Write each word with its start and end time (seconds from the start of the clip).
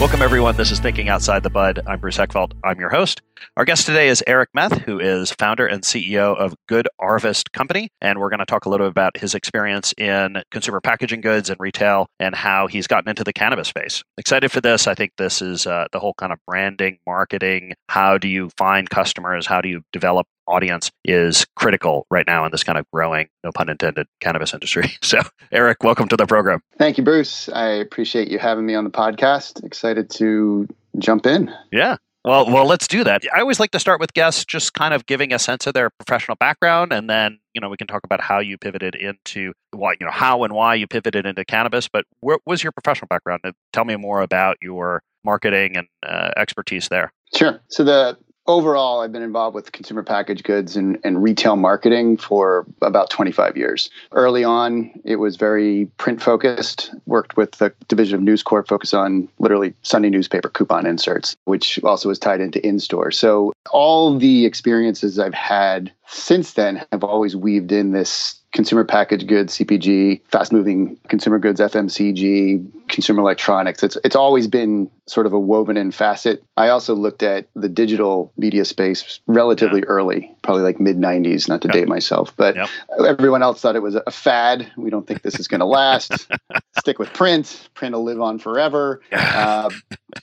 Welcome, 0.00 0.22
everyone. 0.22 0.56
This 0.56 0.70
is 0.70 0.80
Thinking 0.80 1.10
Outside 1.10 1.42
the 1.42 1.50
Bud. 1.50 1.80
I'm 1.86 2.00
Bruce 2.00 2.16
Eckfeldt. 2.16 2.52
I'm 2.64 2.80
your 2.80 2.88
host. 2.88 3.20
Our 3.56 3.64
guest 3.64 3.86
today 3.86 4.08
is 4.08 4.22
Eric 4.26 4.50
Meth, 4.54 4.78
who 4.78 4.98
is 4.98 5.32
founder 5.32 5.66
and 5.66 5.82
CEO 5.82 6.36
of 6.36 6.54
Good 6.68 6.88
Harvest 7.00 7.52
Company. 7.52 7.88
And 8.00 8.18
we're 8.18 8.30
going 8.30 8.40
to 8.40 8.46
talk 8.46 8.64
a 8.64 8.68
little 8.68 8.86
bit 8.86 8.92
about 8.92 9.16
his 9.16 9.34
experience 9.34 9.94
in 9.98 10.42
consumer 10.50 10.80
packaging 10.80 11.20
goods 11.20 11.50
and 11.50 11.58
retail 11.58 12.06
and 12.18 12.34
how 12.34 12.66
he's 12.66 12.86
gotten 12.86 13.08
into 13.08 13.24
the 13.24 13.32
cannabis 13.32 13.68
space. 13.68 14.02
Excited 14.18 14.50
for 14.50 14.60
this. 14.60 14.86
I 14.86 14.94
think 14.94 15.12
this 15.16 15.42
is 15.42 15.66
uh, 15.66 15.86
the 15.92 15.98
whole 15.98 16.14
kind 16.14 16.32
of 16.32 16.38
branding, 16.46 16.98
marketing. 17.06 17.74
How 17.88 18.18
do 18.18 18.28
you 18.28 18.50
find 18.56 18.88
customers? 18.88 19.46
How 19.46 19.60
do 19.60 19.68
you 19.68 19.82
develop 19.92 20.26
audience 20.46 20.90
is 21.04 21.46
critical 21.54 22.06
right 22.10 22.26
now 22.26 22.44
in 22.44 22.50
this 22.50 22.64
kind 22.64 22.76
of 22.76 22.84
growing, 22.92 23.28
no 23.44 23.52
pun 23.52 23.68
intended, 23.68 24.06
cannabis 24.20 24.52
industry. 24.52 24.90
So, 25.02 25.18
Eric, 25.50 25.82
welcome 25.82 26.08
to 26.08 26.16
the 26.16 26.26
program. 26.26 26.60
Thank 26.78 26.96
you, 26.98 27.02
Bruce. 27.02 27.48
I 27.48 27.68
appreciate 27.68 28.28
you 28.28 28.38
having 28.38 28.64
me 28.64 28.74
on 28.74 28.84
the 28.84 28.90
podcast. 28.90 29.64
Excited 29.64 30.08
to 30.10 30.68
jump 30.98 31.26
in. 31.26 31.52
Yeah. 31.72 31.96
Well, 32.24 32.50
well, 32.50 32.66
let's 32.66 32.86
do 32.86 33.02
that. 33.04 33.22
I 33.34 33.40
always 33.40 33.58
like 33.58 33.70
to 33.70 33.80
start 33.80 33.98
with 33.98 34.12
guests 34.12 34.44
just 34.44 34.74
kind 34.74 34.92
of 34.92 35.06
giving 35.06 35.32
a 35.32 35.38
sense 35.38 35.66
of 35.66 35.72
their 35.72 35.88
professional 35.88 36.36
background, 36.36 36.92
and 36.92 37.08
then 37.08 37.38
you 37.54 37.60
know 37.60 37.70
we 37.70 37.78
can 37.78 37.86
talk 37.86 38.02
about 38.04 38.20
how 38.20 38.40
you 38.40 38.58
pivoted 38.58 38.94
into 38.94 39.54
why 39.70 39.94
you 39.98 40.04
know 40.04 40.12
how 40.12 40.44
and 40.44 40.52
why 40.52 40.74
you 40.74 40.86
pivoted 40.86 41.24
into 41.24 41.44
cannabis. 41.46 41.88
But 41.88 42.04
what 42.20 42.40
was 42.44 42.62
your 42.62 42.72
professional 42.72 43.06
background? 43.08 43.40
Tell 43.72 43.86
me 43.86 43.96
more 43.96 44.20
about 44.20 44.58
your 44.60 45.02
marketing 45.24 45.76
and 45.78 45.86
uh, 46.06 46.30
expertise 46.36 46.88
there. 46.88 47.12
Sure. 47.34 47.60
So 47.68 47.84
the 47.84 48.18
overall, 48.50 49.00
I've 49.00 49.12
been 49.12 49.22
involved 49.22 49.54
with 49.54 49.72
consumer 49.72 50.02
packaged 50.02 50.44
goods 50.44 50.76
and, 50.76 50.98
and, 51.04 51.22
retail 51.22 51.56
marketing 51.56 52.16
for 52.16 52.66
about 52.82 53.10
25 53.10 53.56
years. 53.56 53.90
Early 54.12 54.42
on, 54.44 54.90
it 55.04 55.16
was 55.16 55.36
very 55.36 55.86
print 55.98 56.22
focused, 56.22 56.94
worked 57.06 57.36
with 57.36 57.52
the 57.52 57.72
division 57.88 58.16
of 58.16 58.22
News 58.22 58.42
Corp 58.42 58.68
focused 58.68 58.94
on 58.94 59.28
literally 59.38 59.74
Sunday 59.82 60.10
newspaper 60.10 60.48
coupon 60.48 60.86
inserts, 60.86 61.36
which 61.44 61.82
also 61.84 62.08
was 62.08 62.18
tied 62.18 62.40
into 62.40 62.64
in 62.66 62.78
store. 62.78 63.10
So 63.10 63.52
all 63.70 64.18
the 64.18 64.46
experiences 64.46 65.18
I've 65.18 65.34
had 65.34 65.92
since 66.06 66.54
then 66.54 66.84
have 66.90 67.04
always 67.04 67.36
weaved 67.36 67.72
in 67.72 67.92
this 67.92 68.39
consumer 68.52 68.84
packaged 68.84 69.28
goods, 69.28 69.56
CPG, 69.56 70.22
fast 70.26 70.52
moving 70.52 70.96
consumer 71.08 71.38
goods, 71.38 71.60
FMCG, 71.60 72.88
consumer 72.88 73.20
electronics. 73.20 73.82
It's 73.82 73.96
it's 74.04 74.16
always 74.16 74.48
been 74.48 74.90
sort 75.06 75.26
of 75.26 75.32
a 75.32 75.38
woven 75.38 75.76
in 75.76 75.90
facet. 75.90 76.42
I 76.56 76.68
also 76.68 76.94
looked 76.94 77.22
at 77.22 77.48
the 77.54 77.68
digital 77.68 78.32
media 78.36 78.64
space 78.64 79.20
relatively 79.26 79.80
yeah. 79.80 79.86
early, 79.86 80.34
probably 80.42 80.62
like 80.62 80.80
mid 80.80 80.98
90s, 80.98 81.48
not 81.48 81.62
to 81.62 81.68
yep. 81.68 81.74
date 81.74 81.88
myself, 81.88 82.34
but 82.36 82.56
yep. 82.56 82.68
everyone 83.06 83.42
else 83.42 83.60
thought 83.60 83.76
it 83.76 83.82
was 83.82 83.96
a 83.96 84.10
fad. 84.10 84.70
We 84.76 84.90
don't 84.90 85.06
think 85.06 85.22
this 85.22 85.38
is 85.40 85.48
going 85.48 85.60
to 85.60 85.66
last. 85.66 86.28
Stick 86.78 86.98
with 86.98 87.12
print. 87.12 87.68
Print 87.74 87.94
will 87.94 88.04
live 88.04 88.20
on 88.20 88.38
forever. 88.38 89.00
Uh, 89.12 89.70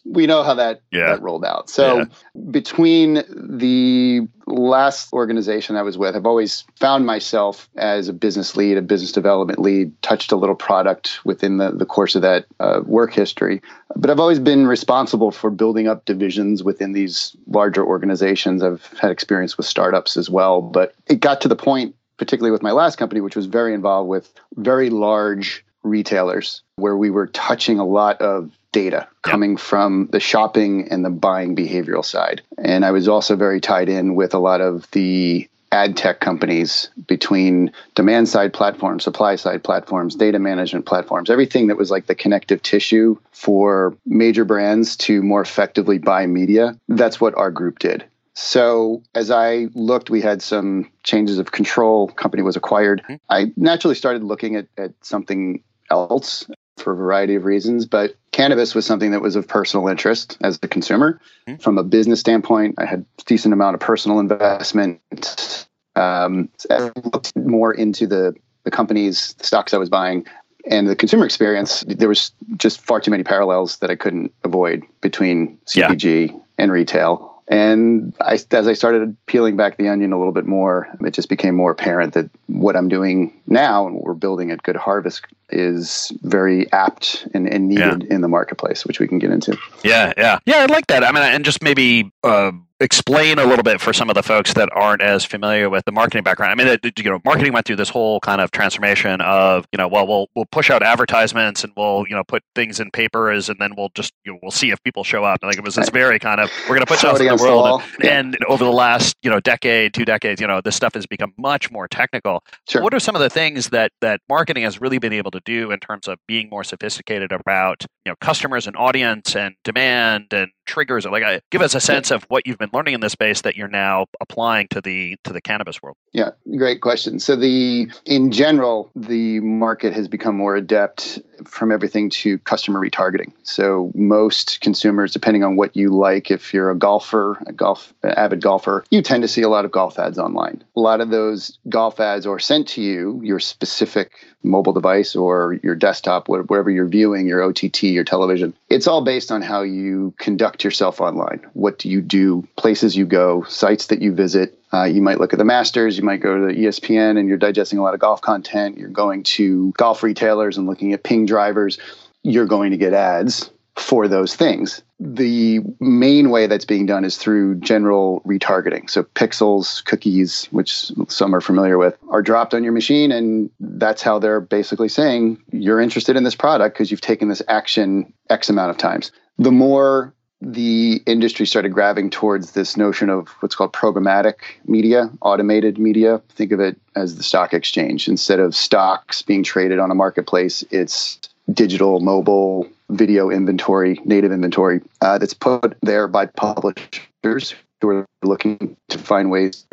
we 0.06 0.26
know 0.26 0.44
how 0.44 0.54
that, 0.56 0.82
yeah. 0.92 1.08
that 1.08 1.22
rolled 1.22 1.46
out. 1.46 1.70
So 1.70 1.98
yeah. 1.98 2.06
between 2.50 3.24
the 3.30 4.28
last 4.46 5.12
organization 5.14 5.76
I 5.76 5.82
was 5.82 5.98
with, 5.98 6.16
I've 6.16 6.26
always 6.26 6.64
found 6.80 7.06
myself 7.06 7.70
as 7.76 8.08
a 8.08 8.14
business 8.20 8.56
lead, 8.56 8.78
a 8.78 8.82
business 8.82 9.12
development 9.12 9.60
lead, 9.60 10.00
touched 10.02 10.32
a 10.32 10.36
little 10.36 10.56
product 10.56 11.20
within 11.26 11.58
the, 11.58 11.72
the 11.72 11.86
course 11.86 12.16
of 12.16 12.22
that 12.22 12.46
uh, 12.60 12.82
work 12.86 13.14
history. 13.14 13.62
But 13.96 14.10
I've 14.10 14.20
always 14.20 14.40
been 14.40 14.68
responsible 14.68 15.32
for 15.32 15.50
building 15.50 15.88
up 15.88 16.06
divisions 16.06 16.64
within 16.64 16.94
these 16.94 17.36
larger 17.48 17.86
organizations. 17.86 18.64
I've 18.64 18.86
had 19.00 19.12
experience 19.12 19.58
with 19.58 19.66
startups 19.66 20.18
as 20.18 20.30
well. 20.30 20.62
But 20.62 20.96
it 21.08 21.20
got 21.20 21.42
to 21.42 21.48
the 21.48 21.56
point, 21.56 21.96
particularly 22.18 22.52
with 22.52 22.64
my 22.64 22.72
last 22.72 22.98
company, 22.98 23.22
which 23.22 23.36
was 23.36 23.46
very 23.46 23.74
involved 23.74 24.10
with 24.10 24.34
very 24.56 24.90
large 24.90 25.64
retailers, 25.84 26.64
where 26.76 26.98
we 26.98 27.10
were 27.10 27.28
touching 27.28 27.80
a 27.80 27.86
lot 27.86 28.22
of 28.22 28.52
data 28.72 29.08
coming 29.22 29.58
from 29.58 30.08
the 30.12 30.20
shopping 30.20 30.88
and 30.92 31.04
the 31.04 31.10
buying 31.10 31.56
behavioral 31.56 32.06
side. 32.06 32.42
And 32.58 32.86
I 32.86 32.92
was 32.92 33.08
also 33.08 33.36
very 33.36 33.62
tied 33.62 33.90
in 33.90 34.16
with 34.16 34.34
a 34.34 34.40
lot 34.40 34.62
of 34.62 34.90
the 34.92 35.50
ad 35.72 35.98
tech 35.98 36.20
companies 36.20 36.90
between 37.08 37.72
demand 37.96 38.30
side 38.30 38.54
platforms, 38.54 39.04
supply 39.04 39.36
side 39.36 39.64
platforms, 39.64 40.16
data 40.16 40.40
management 40.40 40.86
platforms, 40.86 41.30
everything 41.30 41.68
that 41.68 41.78
was 41.78 41.92
like 41.92 42.08
the 42.08 42.16
connective 42.16 42.62
tissue 42.62 43.18
for 43.32 43.96
major 44.06 44.46
brands 44.46 44.96
to 44.96 45.22
more 45.22 45.42
effectively 45.42 45.98
buy 45.98 46.26
media. 46.26 46.78
That's 46.88 47.20
what 47.20 47.36
our 47.36 47.52
group 47.52 47.80
did. 47.80 48.06
So 48.34 49.02
as 49.16 49.32
I 49.32 49.68
looked, 49.74 50.12
we 50.12 50.22
had 50.22 50.44
some 50.44 50.92
changes 51.04 51.40
of 51.40 51.52
control. 51.52 52.10
Company 52.10 52.44
was 52.44 52.56
acquired. 52.56 53.02
Mm-hmm. 53.04 53.16
I 53.30 53.52
naturally 53.58 53.96
started 53.96 54.24
looking 54.24 54.56
at, 54.56 54.68
at 54.78 54.92
something 55.02 55.64
else 55.90 56.48
for 56.78 56.94
a 56.94 56.96
variety 56.96 57.34
of 57.34 57.46
reasons, 57.46 57.88
but 57.88 58.16
cannabis 58.38 58.76
was 58.76 58.86
something 58.86 59.10
that 59.12 59.22
was 59.22 59.36
of 59.36 59.48
personal 59.48 59.88
interest 59.88 60.38
as 60.42 60.60
a 60.62 60.68
consumer. 60.68 61.20
Mm-hmm. 61.48 61.60
From 61.60 61.80
a 61.80 61.84
business 61.84 62.20
standpoint, 62.20 62.76
I 62.78 62.86
had 62.86 63.04
a 63.20 63.24
decent 63.24 63.52
amount 63.52 63.74
of 63.74 63.80
personal 63.80 64.20
investment. 64.20 65.68
Um, 65.96 66.50
I 66.70 66.92
looked 67.12 67.36
more 67.36 67.74
into 67.74 68.06
the 68.06 68.36
the 68.64 68.72
companies, 68.72 69.34
the 69.40 69.46
stocks 69.46 69.74
I 69.74 69.78
was 69.78 69.90
buying, 69.90 70.26
and 70.70 70.88
the 70.88 70.96
consumer 70.96 71.26
experience. 71.26 71.84
There 71.88 72.10
was 72.10 72.32
just 72.58 72.80
far 72.80 73.00
too 73.00 73.12
many 73.12 73.24
parallels 73.24 73.78
that 73.78 73.90
I 73.90 73.96
couldn't 73.96 74.32
avoid 74.44 74.84
between 75.02 75.58
CPG 75.66 76.30
yeah. 76.30 76.38
and 76.60 76.72
retail 76.72 77.37
And 77.50 78.14
I, 78.20 78.40
as 78.52 78.68
I 78.68 78.74
started 78.74 79.16
peeling 79.26 79.56
back 79.56 79.78
the 79.78 79.88
onion 79.88 80.12
a 80.12 80.18
little 80.18 80.34
bit 80.34 80.46
more, 80.46 80.90
it 81.02 81.14
just 81.14 81.30
became 81.30 81.56
more 81.56 81.72
apparent 81.72 82.14
that 82.14 82.30
what 82.48 82.76
I'm 82.76 82.90
doing 82.90 83.34
now 83.48 83.88
and 83.88 83.96
what 83.96 84.04
we're 84.04 84.16
building 84.16 84.52
at 84.52 84.64
Good 84.64 84.76
Harvest 84.76 85.26
is 85.50 86.12
very 86.24 86.70
apt 86.74 87.26
and, 87.34 87.48
and 87.48 87.70
needed 87.70 88.04
yeah. 88.04 88.16
in 88.16 88.20
the 88.20 88.28
marketplace, 88.28 88.86
which 88.86 89.00
we 89.00 89.08
can 89.08 89.18
get 89.18 89.32
into. 89.32 89.58
Yeah, 89.82 90.12
yeah, 90.18 90.40
yeah. 90.46 90.58
I 90.58 90.66
like 90.66 90.88
that. 90.88 91.06
I 91.06 91.12
mean, 91.14 91.24
and 91.24 91.46
just 91.46 91.64
maybe 91.64 92.12
uh, 92.22 92.52
explain 92.80 93.40
a 93.40 93.46
little 93.46 93.64
bit 93.64 93.82
for 93.82 93.92
some 93.92 94.10
of 94.10 94.16
the 94.16 94.24
folks 94.24 94.54
that 94.54 94.70
aren't 94.72 95.02
as 95.02 95.26
familiar 95.26 95.70
with 95.70 95.84
the 95.86 95.92
marketing 95.92 96.24
background. 96.24 96.52
I 96.52 96.64
mean, 96.64 96.78
it, 96.84 97.00
you 97.00 97.10
know, 97.10 97.20
marketing 97.26 97.54
went 97.54 97.66
through 97.66 97.78
this 97.78 97.90
whole 97.90 98.20
kind 98.20 98.40
of 98.40 98.52
transformation 98.52 99.20
of, 99.22 99.66
you 99.72 99.78
know, 99.78 99.88
well, 99.88 100.08
we'll 100.08 100.28
we'll 100.36 100.46
push 100.46 100.70
out 100.70 100.84
advertisements 100.84 101.64
and 101.64 101.74
we'll, 101.76 102.06
you 102.08 102.16
know, 102.16 102.24
put 102.24 102.44
things 102.56 102.80
in 102.80 102.92
papers 102.92 103.50
and 103.50 103.60
then 103.60 103.74
we'll 103.76 103.90
just 103.96 104.14
you 104.26 104.34
know, 104.34 104.40
we'll 104.42 104.52
see 104.52 104.70
if 104.70 104.82
people 104.84 105.04
show 105.04 105.24
up. 105.24 105.40
Like 105.42 105.58
it 105.58 105.64
was 105.64 105.76
this 105.76 105.90
very 105.90 106.20
kind 106.20 106.40
of 106.40 106.52
we're 106.64 106.76
going 106.76 106.82
to 106.82 106.86
put 106.86 107.00
stuff 107.00 107.20
in 107.20 107.28
the 107.28 107.36
world. 107.36 107.82
And, 107.96 108.04
yeah. 108.04 108.20
and, 108.20 108.38
over 108.48 108.64
the 108.64 108.72
last, 108.72 109.16
you 109.24 109.30
know, 109.30 109.40
decade, 109.40 109.94
two 109.94 110.06
decades, 110.06 110.40
you 110.40 110.48
know, 110.48 110.62
this 110.62 110.76
stuff 110.76 110.94
has 110.94 111.06
become 111.08 111.34
much 111.38 111.72
more 111.72 111.88
technical. 111.88 112.44
Sure. 112.70 112.82
What 112.82 112.94
are 112.94 113.00
some 113.00 113.16
of 113.16 113.22
the 113.22 113.30
things 113.30 113.70
that 113.70 113.92
that 114.02 114.22
marketing 114.30 114.64
has 114.64 114.80
really 114.80 115.00
been 115.00 115.14
able 115.14 115.32
to 115.32 115.42
do 115.46 115.72
in 115.72 115.80
terms 115.80 116.08
of 116.08 116.20
being 116.28 116.50
more 116.50 116.64
sophisticated 116.64 117.32
about, 117.32 117.86
you 118.06 118.12
know, 118.12 118.16
customers 118.22 118.68
and 118.68 118.78
audience 118.78 119.36
and 119.36 119.56
demand 119.64 120.28
and 120.32 120.52
triggers? 120.66 121.06
Like, 121.06 121.24
uh, 121.24 121.40
give 121.52 121.62
us 121.62 121.74
a 121.76 121.80
sense 121.80 122.12
of 122.12 122.24
what 122.30 122.46
you've 122.46 122.58
been 122.58 122.67
learning 122.74 122.94
in 122.94 123.02
this 123.02 123.14
space 123.14 123.42
that 123.42 123.56
you're 123.56 123.68
now 123.68 124.08
applying 124.22 124.68
to 124.70 124.82
the 124.82 125.18
to 125.24 125.34
the 125.34 125.42
cannabis 125.42 125.82
world? 125.82 125.98
Yeah, 126.14 126.32
great 126.58 126.82
question. 126.82 127.20
So 127.20 127.36
the 127.36 127.88
in 128.06 128.32
general, 128.32 128.90
the 128.96 129.40
market 129.42 129.94
has 129.94 130.08
become 130.08 130.36
more 130.36 130.56
adept 130.56 131.20
from 131.46 131.72
everything 131.72 132.10
to 132.10 132.38
customer 132.40 132.80
retargeting. 132.80 133.32
So 133.44 133.92
most 133.94 134.62
consumers, 134.62 135.14
depending 135.14 135.44
on 135.44 135.56
what 135.56 135.76
you 135.76 135.90
like, 135.90 136.32
if 136.32 136.54
you're 136.54 136.72
a 136.72 136.78
golfer, 136.78 137.38
a 137.46 137.54
golf 137.54 137.94
avid 138.04 138.42
golfer, 138.42 138.84
you 138.90 139.02
tend 139.02 139.22
to 139.22 139.28
see 139.28 139.42
a 139.42 139.50
lot 139.50 139.66
of 139.66 139.72
golf 139.72 140.00
ads 140.00 140.18
online. 140.18 140.64
A 140.76 140.80
lot 140.80 141.02
of 141.02 141.10
those 141.10 141.58
golf 141.70 142.00
ads 142.00 142.26
are 142.26 142.40
sent 142.40 142.68
to 142.70 142.82
you, 142.82 143.22
your 143.24 143.40
specific 143.40 144.12
mobile 144.44 144.74
device 144.74 145.16
or 145.16 145.60
your 145.64 145.76
desktop, 145.76 146.28
wherever 146.28 146.70
you're 146.70 146.88
viewing 146.88 147.28
your 147.28 147.42
OTT, 147.44 147.84
your 147.84 148.04
television. 148.04 148.54
It's 148.70 148.88
all 148.88 149.04
based 149.04 149.32
on 149.32 149.42
how 149.42 149.62
you 149.62 150.14
conduct 150.18 150.64
yourself 150.64 151.02
online. 151.02 151.46
What 151.54 151.80
do 151.80 151.90
you 151.90 152.02
do? 152.02 152.48
Places 152.58 152.96
you 152.96 153.06
go, 153.06 153.44
sites 153.44 153.88
that 153.88 154.02
you 154.02 154.14
visit, 154.14 154.58
uh, 154.74 154.84
you 154.84 155.02
might 155.02 155.20
look 155.20 155.34
at 155.34 155.40
the 155.40 155.46
Masters, 155.46 155.98
you 155.98 156.04
might 156.04 156.22
go 156.22 156.48
to 156.48 156.54
ESPN 156.54 157.18
and 157.18 157.30
you're 157.30 157.38
digesting 157.38 157.80
a 157.80 157.84
lot 157.84 157.94
of 157.94 158.00
golf 158.00 158.22
content. 158.22 158.78
You're 158.78 158.90
going 158.90 159.24
to 159.24 159.72
golf 159.78 160.04
retailers 160.04 160.58
and 160.58 160.68
looking 160.68 160.92
at 160.94 161.04
ping 161.04 161.26
drivers. 161.26 161.78
You're 162.24 162.48
going 162.48 162.72
to 162.72 162.78
get 162.78 162.94
ads 162.94 163.52
for 163.78 164.08
those 164.08 164.36
things. 164.36 164.82
The 165.00 165.60
main 165.80 166.32
way 166.32 166.48
that's 166.48 166.66
being 166.66 166.88
done 166.88 167.06
is 167.06 167.18
through 167.18 167.60
general 167.60 168.22
retargeting. 168.26 168.90
So 168.90 169.04
pixels, 169.04 169.86
cookies, 169.86 170.46
which 170.46 170.92
some 171.08 171.36
are 171.36 171.42
familiar 171.42 171.78
with, 171.78 171.96
are 172.10 172.24
dropped 172.24 172.56
on 172.56 172.64
your 172.64 172.74
machine. 172.74 173.12
And 173.12 173.52
that's 173.60 174.02
how 174.02 174.18
they're 174.18 174.42
basically 174.42 174.90
saying 174.90 175.42
you're 175.52 175.80
interested 175.80 176.16
in 176.16 176.24
this 176.24 176.36
product 176.36 176.76
because 176.76 176.90
you've 176.90 177.02
taken 177.02 177.30
this 177.30 177.44
action 177.48 178.12
X 178.32 178.50
amount 178.50 178.72
of 178.72 178.78
times. 178.78 179.12
The 179.38 179.52
more 179.52 180.16
the 180.42 181.02
industry 181.06 181.46
started 181.46 181.70
grabbing 181.70 182.10
towards 182.10 182.52
this 182.52 182.78
notion 182.78 183.10
of 183.10 183.28
what's 183.40 183.56
called 183.56 183.74
programmatic 183.74 184.36
media, 184.66 185.10
automated 185.22 185.80
media. 185.80 186.22
Think 186.30 186.52
of 186.52 186.60
it 186.60 186.80
as 186.96 187.16
the 187.16 187.24
stock 187.24 187.54
exchange. 187.54 188.08
Instead 188.08 188.40
of 188.40 188.56
stocks 188.56 189.22
being 189.22 189.44
traded 189.44 189.80
on 189.80 189.90
a 189.90 189.96
marketplace, 189.96 190.64
it's 190.70 191.20
digital, 191.52 192.00
mobile, 192.00 192.68
video 192.90 193.30
inventory, 193.30 194.00
native 194.06 194.32
inventory 194.32 194.82
uh, 195.02 195.18
that's 195.18 195.34
put 195.34 195.76
there 195.82 196.08
by 196.08 196.26
publishers 196.26 197.56
who 197.82 197.90
are 197.90 198.06
looking 198.24 198.76
to 198.90 198.98
find 198.98 199.30
ways 199.30 199.66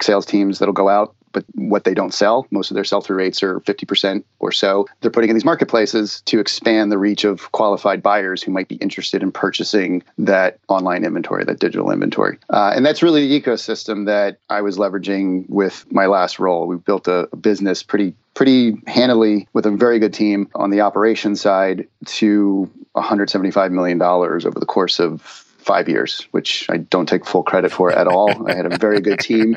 sales 0.00 0.26
teams 0.26 0.58
that'll 0.58 0.74
go 0.74 0.88
out 0.88 1.14
but 1.34 1.44
what 1.54 1.84
they 1.84 1.92
don't 1.92 2.14
sell, 2.14 2.46
most 2.50 2.70
of 2.70 2.76
their 2.76 2.84
sell 2.84 3.02
through 3.02 3.16
rates 3.16 3.42
are 3.42 3.60
50% 3.60 4.24
or 4.38 4.52
so. 4.52 4.86
They're 5.02 5.10
putting 5.10 5.28
in 5.28 5.36
these 5.36 5.44
marketplaces 5.44 6.22
to 6.22 6.40
expand 6.40 6.90
the 6.90 6.96
reach 6.96 7.24
of 7.24 7.52
qualified 7.52 8.02
buyers 8.02 8.42
who 8.42 8.50
might 8.50 8.68
be 8.68 8.76
interested 8.76 9.22
in 9.22 9.30
purchasing 9.30 10.02
that 10.16 10.58
online 10.68 11.04
inventory, 11.04 11.44
that 11.44 11.58
digital 11.58 11.90
inventory. 11.90 12.38
Uh, 12.48 12.72
and 12.74 12.86
that's 12.86 13.02
really 13.02 13.28
the 13.28 13.40
ecosystem 13.40 14.06
that 14.06 14.38
I 14.48 14.62
was 14.62 14.78
leveraging 14.78 15.46
with 15.50 15.84
my 15.92 16.06
last 16.06 16.38
role. 16.38 16.66
We 16.66 16.76
built 16.76 17.08
a, 17.08 17.28
a 17.32 17.36
business 17.36 17.82
pretty 17.82 18.14
pretty 18.34 18.76
handily 18.88 19.46
with 19.52 19.64
a 19.64 19.70
very 19.70 20.00
good 20.00 20.12
team 20.12 20.48
on 20.56 20.70
the 20.70 20.80
operations 20.80 21.40
side 21.40 21.86
to 22.04 22.68
$175 22.96 23.70
million 23.70 24.00
over 24.02 24.58
the 24.58 24.66
course 24.66 24.98
of 24.98 25.43
five 25.64 25.88
years, 25.88 26.26
which 26.30 26.66
I 26.68 26.76
don't 26.76 27.08
take 27.08 27.24
full 27.24 27.42
credit 27.42 27.72
for 27.72 27.90
at 27.90 28.06
all. 28.06 28.48
I 28.48 28.54
had 28.54 28.70
a 28.70 28.78
very 28.78 29.00
good 29.00 29.18
team, 29.18 29.56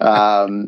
um, 0.00 0.66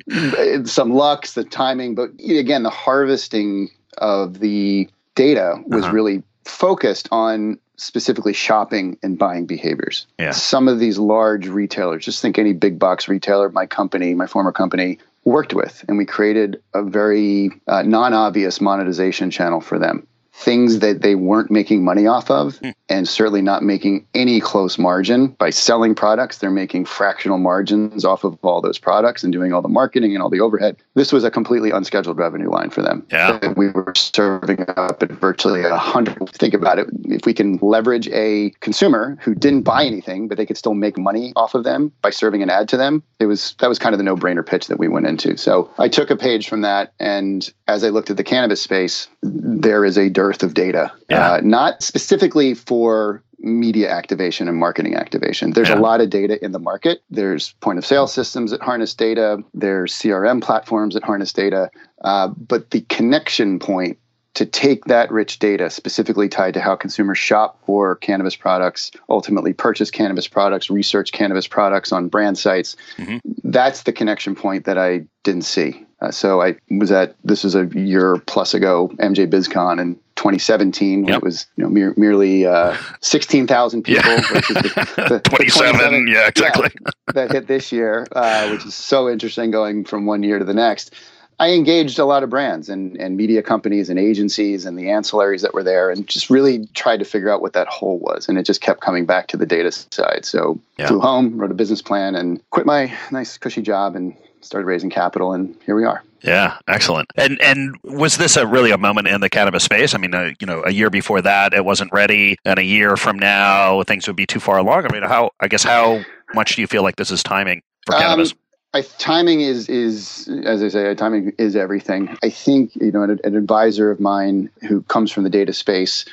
some 0.65 0.93
luck, 0.93 1.27
the 1.29 1.45
timing, 1.45 1.95
but 1.95 2.11
again, 2.21 2.63
the 2.63 2.71
harvesting 2.71 3.71
of 3.99 4.39
the 4.39 4.89
data 5.15 5.57
was 5.67 5.85
uh-huh. 5.85 5.93
really 5.93 6.23
focused 6.45 7.09
on 7.11 7.59
specifically 7.77 8.33
shopping 8.33 8.99
and 9.03 9.19
buying 9.19 9.47
behaviors. 9.47 10.07
Yeah. 10.19 10.31
Some 10.31 10.69
of 10.69 10.79
these 10.79 10.99
large 10.99 11.49
retailers, 11.49 12.05
just 12.05 12.23
think 12.23 12.39
any 12.39 12.53
big 12.53 12.79
box 12.79 13.09
retailer, 13.09 13.49
my 13.49 13.67
company, 13.67 14.15
my 14.15 14.27
former 14.27 14.53
company, 14.53 14.99
worked 15.25 15.55
with, 15.55 15.85
and 15.89 15.97
we 15.97 16.05
created 16.05 16.63
a 16.75 16.83
very 16.83 17.51
uh, 17.67 17.83
non 17.83 18.13
obvious 18.13 18.61
monetization 18.61 19.31
channel 19.31 19.61
for 19.61 19.79
them 19.79 20.07
things 20.37 20.81
that 20.81 21.01
they 21.01 21.15
weren't 21.15 21.51
making 21.51 21.85
money 21.85 22.07
off 22.07 22.29
of 22.29 22.59
mm. 22.59 22.75
and 22.89 23.09
certainly 23.09 23.41
not 23.41 23.63
making 23.63 24.05
any 24.15 24.41
close 24.41 24.79
margin. 24.79 25.29
By 25.29 25.51
selling 25.51 25.95
products 25.95 26.39
they're 26.39 26.51
making 26.51 26.87
fractional 26.87 27.39
margins 27.39 28.05
off 28.05 28.25
of 28.25 28.37
all 28.43 28.61
those 28.61 28.79
products 28.79 29.23
and 29.23 29.33
doing 29.33 29.53
all 29.53 29.63
the 29.63 29.69
marketing 29.69 30.13
and 30.13 30.23
all 30.23 30.29
the 30.29 30.41
overhead. 30.41 30.77
This 30.95 31.13
was 31.13 31.23
a 31.23 31.31
completely 31.31 31.71
unscheduled 31.71 32.19
revenue 32.19 32.51
line 32.51 32.71
for 32.71 32.83
them. 32.83 33.07
Yeah. 33.13 33.53
we 33.57 33.71
were 33.71 33.93
serving 33.97 34.65
up 34.77 35.03
at 35.03 35.13
virtually 35.13 35.63
a 35.63 35.77
hundred. 35.77 36.29
Think 36.31 36.53
about 36.53 36.81
it. 36.81 36.89
If 37.05 37.27
we 37.27 37.33
can 37.33 37.59
leverage 37.63 38.09
a 38.09 38.51
consumer 38.61 39.17
who 39.21 39.35
didn't 39.37 39.63
buy 39.63 39.85
anything 39.85 40.27
but 40.27 40.37
they 40.37 40.47
could 40.47 40.59
still 40.59 40.75
make 40.75 40.99
money 40.99 41.33
off 41.37 41.55
of 41.55 41.63
them 41.63 41.93
by 42.03 42.11
serving 42.11 42.43
an 42.43 42.51
ad 42.51 42.69
to 42.71 42.77
them 42.77 43.05
it 43.21 43.27
was 43.27 43.55
that 43.61 43.69
was 43.69 43.79
kind 43.79 43.95
of 43.95 43.99
the 43.99 44.05
no-brainer 44.05 44.45
pitch 44.45 44.67
that 44.67 44.79
we 44.79 44.89
went 44.89 45.07
into. 45.07 45.37
So 45.37 45.71
i 45.79 45.89
took 45.89 46.11
a 46.11 46.17
page 46.17 46.49
from 46.49 46.63
that 46.63 46.93
and 46.99 47.53
as 47.69 47.85
i 47.85 47.89
looked 47.89 48.11
at 48.11 48.17
the 48.17 48.25
cannabis 48.25 48.61
space 48.61 49.09
there 49.23 49.85
is 49.85 49.97
a 49.97 50.11
dearth 50.25 50.43
of 50.43 50.55
data, 50.55 50.91
yeah. 51.11 51.33
uh, 51.33 51.41
not 51.43 51.83
specifically 51.83 52.55
for 52.55 53.23
media 53.39 53.91
activation 53.91 54.49
and 54.49 54.57
marketing 54.57 54.95
activation. 54.97 55.51
There's 55.53 55.69
yeah. 55.69 55.79
a 55.79 55.81
lot 55.81 56.01
of 56.01 56.09
data 56.09 56.43
in 56.43 56.53
the 56.53 56.59
market. 56.59 57.03
There's 57.11 57.53
point 57.61 57.79
of 57.79 57.85
sale 57.85 58.07
systems 58.07 58.53
that 58.53 58.63
harness 58.63 58.95
data. 58.95 59.45
There's 59.53 59.93
CRM 59.93 60.43
platforms 60.43 60.95
that 60.95 61.05
harness 61.05 61.33
data. 61.33 61.71
Uh, 62.03 62.29
but 62.29 62.71
the 62.71 62.81
connection 62.83 63.59
point 63.59 63.99
to 64.33 64.47
take 64.47 64.87
that 64.87 65.11
rich 65.13 65.39
data 65.39 65.69
specifically 65.69 66.29
tied 66.29 66.55
to 66.55 66.61
how 66.61 66.75
consumers 66.75 67.19
shop 67.19 67.61
for 67.67 67.97
cannabis 67.97 68.35
products, 68.35 68.91
ultimately 69.09 69.53
purchase 69.53 69.91
cannabis 69.91 70.27
products, 70.27 70.71
research 70.71 71.13
cannabis 71.13 71.47
products 71.47 71.93
on 71.93 72.09
brand 72.09 72.37
sites, 72.37 72.77
mm-hmm. 72.97 73.19
that's 73.45 73.83
the 73.83 73.93
connection 73.93 74.35
point 74.35 74.65
that 74.65 74.79
I 74.79 75.05
didn't 75.23 75.45
see. 75.45 75.85
Uh, 76.01 76.11
so 76.11 76.43
I 76.43 76.57
was 76.71 76.91
at 76.91 77.15
this 77.25 77.45
was 77.45 77.55
a 77.55 77.67
year 77.75 78.17
plus 78.27 78.55
ago, 78.55 78.89
MJ 78.99 79.27
BizCon 79.27 79.81
in 79.81 79.99
2017 80.25 81.05
yep. 81.05 81.19
it 81.19 81.23
was 81.23 81.47
you 81.57 81.63
know 81.63 81.69
mere, 81.69 81.93
merely 81.99 82.47
uh, 82.47 82.75
16,000 83.01 83.83
people, 83.83 84.11
yeah. 84.11 84.33
which 84.33 84.51
is 84.51 84.57
the, 84.57 84.95
the 85.09 85.21
27, 85.21 85.75
27, 85.75 86.09
yeah, 86.09 86.29
exactly. 86.29 86.71
Yeah, 86.73 86.91
that 87.13 87.31
hit 87.31 87.47
this 87.47 87.71
year, 87.71 88.07
uh, 88.13 88.49
which 88.49 88.65
is 88.65 88.75
so 88.75 89.11
interesting 89.11 89.51
going 89.51 89.85
from 89.85 90.07
one 90.07 90.23
year 90.23 90.39
to 90.39 90.45
the 90.47 90.55
next. 90.55 90.95
I 91.39 91.51
engaged 91.51 91.99
a 91.99 92.07
lot 92.07 92.23
of 92.23 92.31
brands 92.31 92.71
and, 92.71 92.97
and 92.97 93.19
media 93.19 93.43
companies 93.43 93.91
and 93.91 93.99
agencies 93.99 94.65
and 94.65 94.79
the 94.79 94.85
ancillaries 94.85 95.43
that 95.43 95.53
were 95.53 95.65
there 95.65 95.91
and 95.91 96.07
just 96.07 96.31
really 96.31 96.67
tried 96.69 97.01
to 97.01 97.05
figure 97.05 97.29
out 97.29 97.43
what 97.43 97.53
that 97.53 97.67
hole 97.67 97.99
was. 97.99 98.27
And 98.27 98.39
it 98.39 98.45
just 98.45 98.63
kept 98.63 98.81
coming 98.81 99.05
back 99.05 99.27
to 99.29 99.37
the 99.37 99.45
data 99.45 99.73
side. 99.73 100.25
So 100.25 100.59
yeah. 100.79 100.87
flew 100.87 101.01
home, 101.01 101.37
wrote 101.37 101.51
a 101.51 101.55
business 101.55 101.83
plan 101.83 102.15
and 102.15 102.41
quit 102.51 102.65
my 102.65 102.97
nice 103.11 103.37
cushy 103.37 103.63
job 103.63 103.95
and 103.97 104.17
started 104.45 104.67
raising 104.67 104.91
capital, 104.91 105.33
and 105.33 105.55
here 105.65 105.75
we 105.75 105.85
are. 105.85 106.03
Yeah, 106.23 106.57
excellent. 106.69 107.11
And 107.17 107.41
and 107.43 107.77
was 107.85 108.17
this 108.17 108.37
a 108.37 108.47
really 108.47 108.71
a 108.71 108.79
moment 108.79 109.09
in 109.09 109.21
the 109.21 109.29
cannabis 109.29 109.65
space? 109.65 109.95
I 109.95 109.99
mean, 109.99 110.15
uh, 110.15 110.31
you 110.41 110.47
know, 110.47 110.63
a 110.65 110.73
year 110.73 110.89
before 110.89 111.21
that, 111.21 111.53
it 111.53 111.65
wasn't 111.65 111.93
ready, 111.93 112.37
and 112.45 112.59
a 112.59 112.65
year 112.65 112.97
from 112.97 113.19
now, 113.19 113.83
things 113.83 114.07
would 114.07 114.17
be 114.17 114.27
too 114.27 114.41
far 114.41 114.59
along. 114.59 114.87
I 114.87 114.93
mean, 114.93 115.03
how? 115.03 115.31
I 115.41 115.49
guess 115.49 115.63
how 115.63 116.03
much 116.35 116.57
do 116.57 116.63
you 116.63 116.67
feel 116.67 116.83
like 116.83 116.97
this 116.97 117.11
is 117.11 117.23
timing 117.23 117.63
for 117.85 117.95
um, 117.95 118.01
cannabis? 118.01 118.35
I, 118.73 118.81
timing 118.81 119.43
is 119.43 119.69
is 119.69 120.29
as 120.45 120.63
I 120.63 120.69
say, 120.69 120.95
timing 120.95 121.33
is 121.39 121.57
everything. 121.57 122.17
I 122.23 122.31
think 122.31 122.75
you 122.77 122.91
know 122.91 123.03
an, 123.03 123.21
an 123.23 123.37
advisor 123.37 123.91
of 123.91 124.01
mine 124.01 124.51
who 124.67 124.83
comes 124.83 125.13
from 125.13 125.25
the 125.25 125.31
data 125.31 125.53
space 125.53 126.07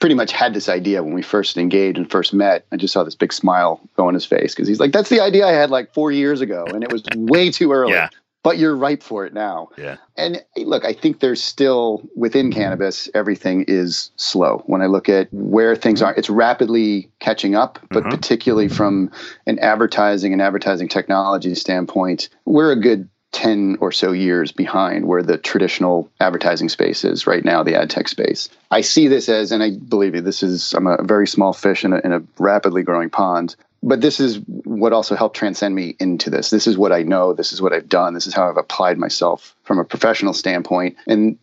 pretty 0.00 0.14
much 0.14 0.32
had 0.32 0.54
this 0.54 0.68
idea 0.68 1.02
when 1.02 1.12
we 1.14 1.22
first 1.22 1.56
engaged 1.56 1.98
and 1.98 2.10
first 2.10 2.32
met. 2.34 2.64
I 2.72 2.76
just 2.76 2.92
saw 2.92 3.04
this 3.04 3.14
big 3.14 3.32
smile 3.32 3.80
go 3.96 4.08
on 4.08 4.14
his 4.14 4.24
face 4.24 4.54
because 4.54 4.66
he's 4.66 4.80
like, 4.80 4.92
"That's 4.92 5.10
the 5.10 5.20
idea 5.20 5.46
I 5.46 5.52
had 5.52 5.70
like 5.70 5.92
four 5.92 6.10
years 6.10 6.40
ago, 6.40 6.64
and 6.66 6.82
it 6.82 6.90
was 6.90 7.02
way 7.14 7.50
too 7.50 7.72
early." 7.72 7.92
Yeah. 7.92 8.08
but 8.42 8.56
you're 8.56 8.74
ripe 8.74 9.02
for 9.02 9.26
it 9.26 9.34
now. 9.34 9.68
Yeah. 9.76 9.96
And 10.16 10.42
look, 10.56 10.86
I 10.86 10.94
think 10.94 11.20
there's 11.20 11.42
still 11.44 12.00
within 12.16 12.50
cannabis, 12.50 13.06
everything 13.12 13.66
is 13.68 14.10
slow. 14.16 14.62
When 14.64 14.80
I 14.80 14.86
look 14.86 15.10
at 15.10 15.28
where 15.30 15.76
things 15.76 16.00
are, 16.00 16.14
it's 16.14 16.30
rapidly 16.30 17.10
catching 17.18 17.54
up, 17.54 17.78
but 17.90 18.02
Mhm. 18.04 18.10
particularly 18.10 18.68
from 18.68 19.10
an 19.46 19.58
advertising 19.58 20.32
and 20.32 20.40
advertising 20.40 20.88
technology 20.88 21.54
standpoint, 21.54 22.30
we're 22.46 22.72
a 22.72 22.76
good 22.80 23.10
10 23.32 23.78
or 23.80 23.92
so 23.92 24.12
years 24.12 24.50
behind 24.52 25.06
where 25.06 25.22
the 25.22 25.38
traditional 25.38 26.10
advertising 26.20 26.68
space 26.68 27.04
is 27.04 27.26
right 27.26 27.44
now, 27.44 27.62
the 27.62 27.74
ad 27.76 27.90
tech 27.90 28.08
space. 28.08 28.48
I 28.70 28.80
see 28.80 29.06
this 29.08 29.28
as, 29.28 29.52
and 29.52 29.62
I 29.62 29.70
believe 29.70 30.14
you, 30.14 30.20
this 30.20 30.42
is, 30.42 30.72
I'm 30.74 30.86
a 30.86 31.02
very 31.02 31.26
small 31.26 31.52
fish 31.52 31.84
in 31.84 31.92
a, 31.92 31.98
in 32.00 32.12
a 32.12 32.22
rapidly 32.38 32.82
growing 32.82 33.10
pond. 33.10 33.54
But 33.82 34.02
this 34.02 34.20
is 34.20 34.40
what 34.64 34.92
also 34.92 35.14
helped 35.16 35.36
transcend 35.36 35.74
me 35.74 35.96
into 35.98 36.28
this. 36.28 36.50
This 36.50 36.66
is 36.66 36.76
what 36.76 36.92
I 36.92 37.02
know. 37.02 37.32
This 37.32 37.50
is 37.50 37.62
what 37.62 37.72
I've 37.72 37.88
done. 37.88 38.12
This 38.12 38.26
is 38.26 38.34
how 38.34 38.46
I've 38.50 38.58
applied 38.58 38.98
myself 38.98 39.56
from 39.64 39.78
a 39.78 39.84
professional 39.86 40.34
standpoint. 40.34 40.96
And 41.06 41.38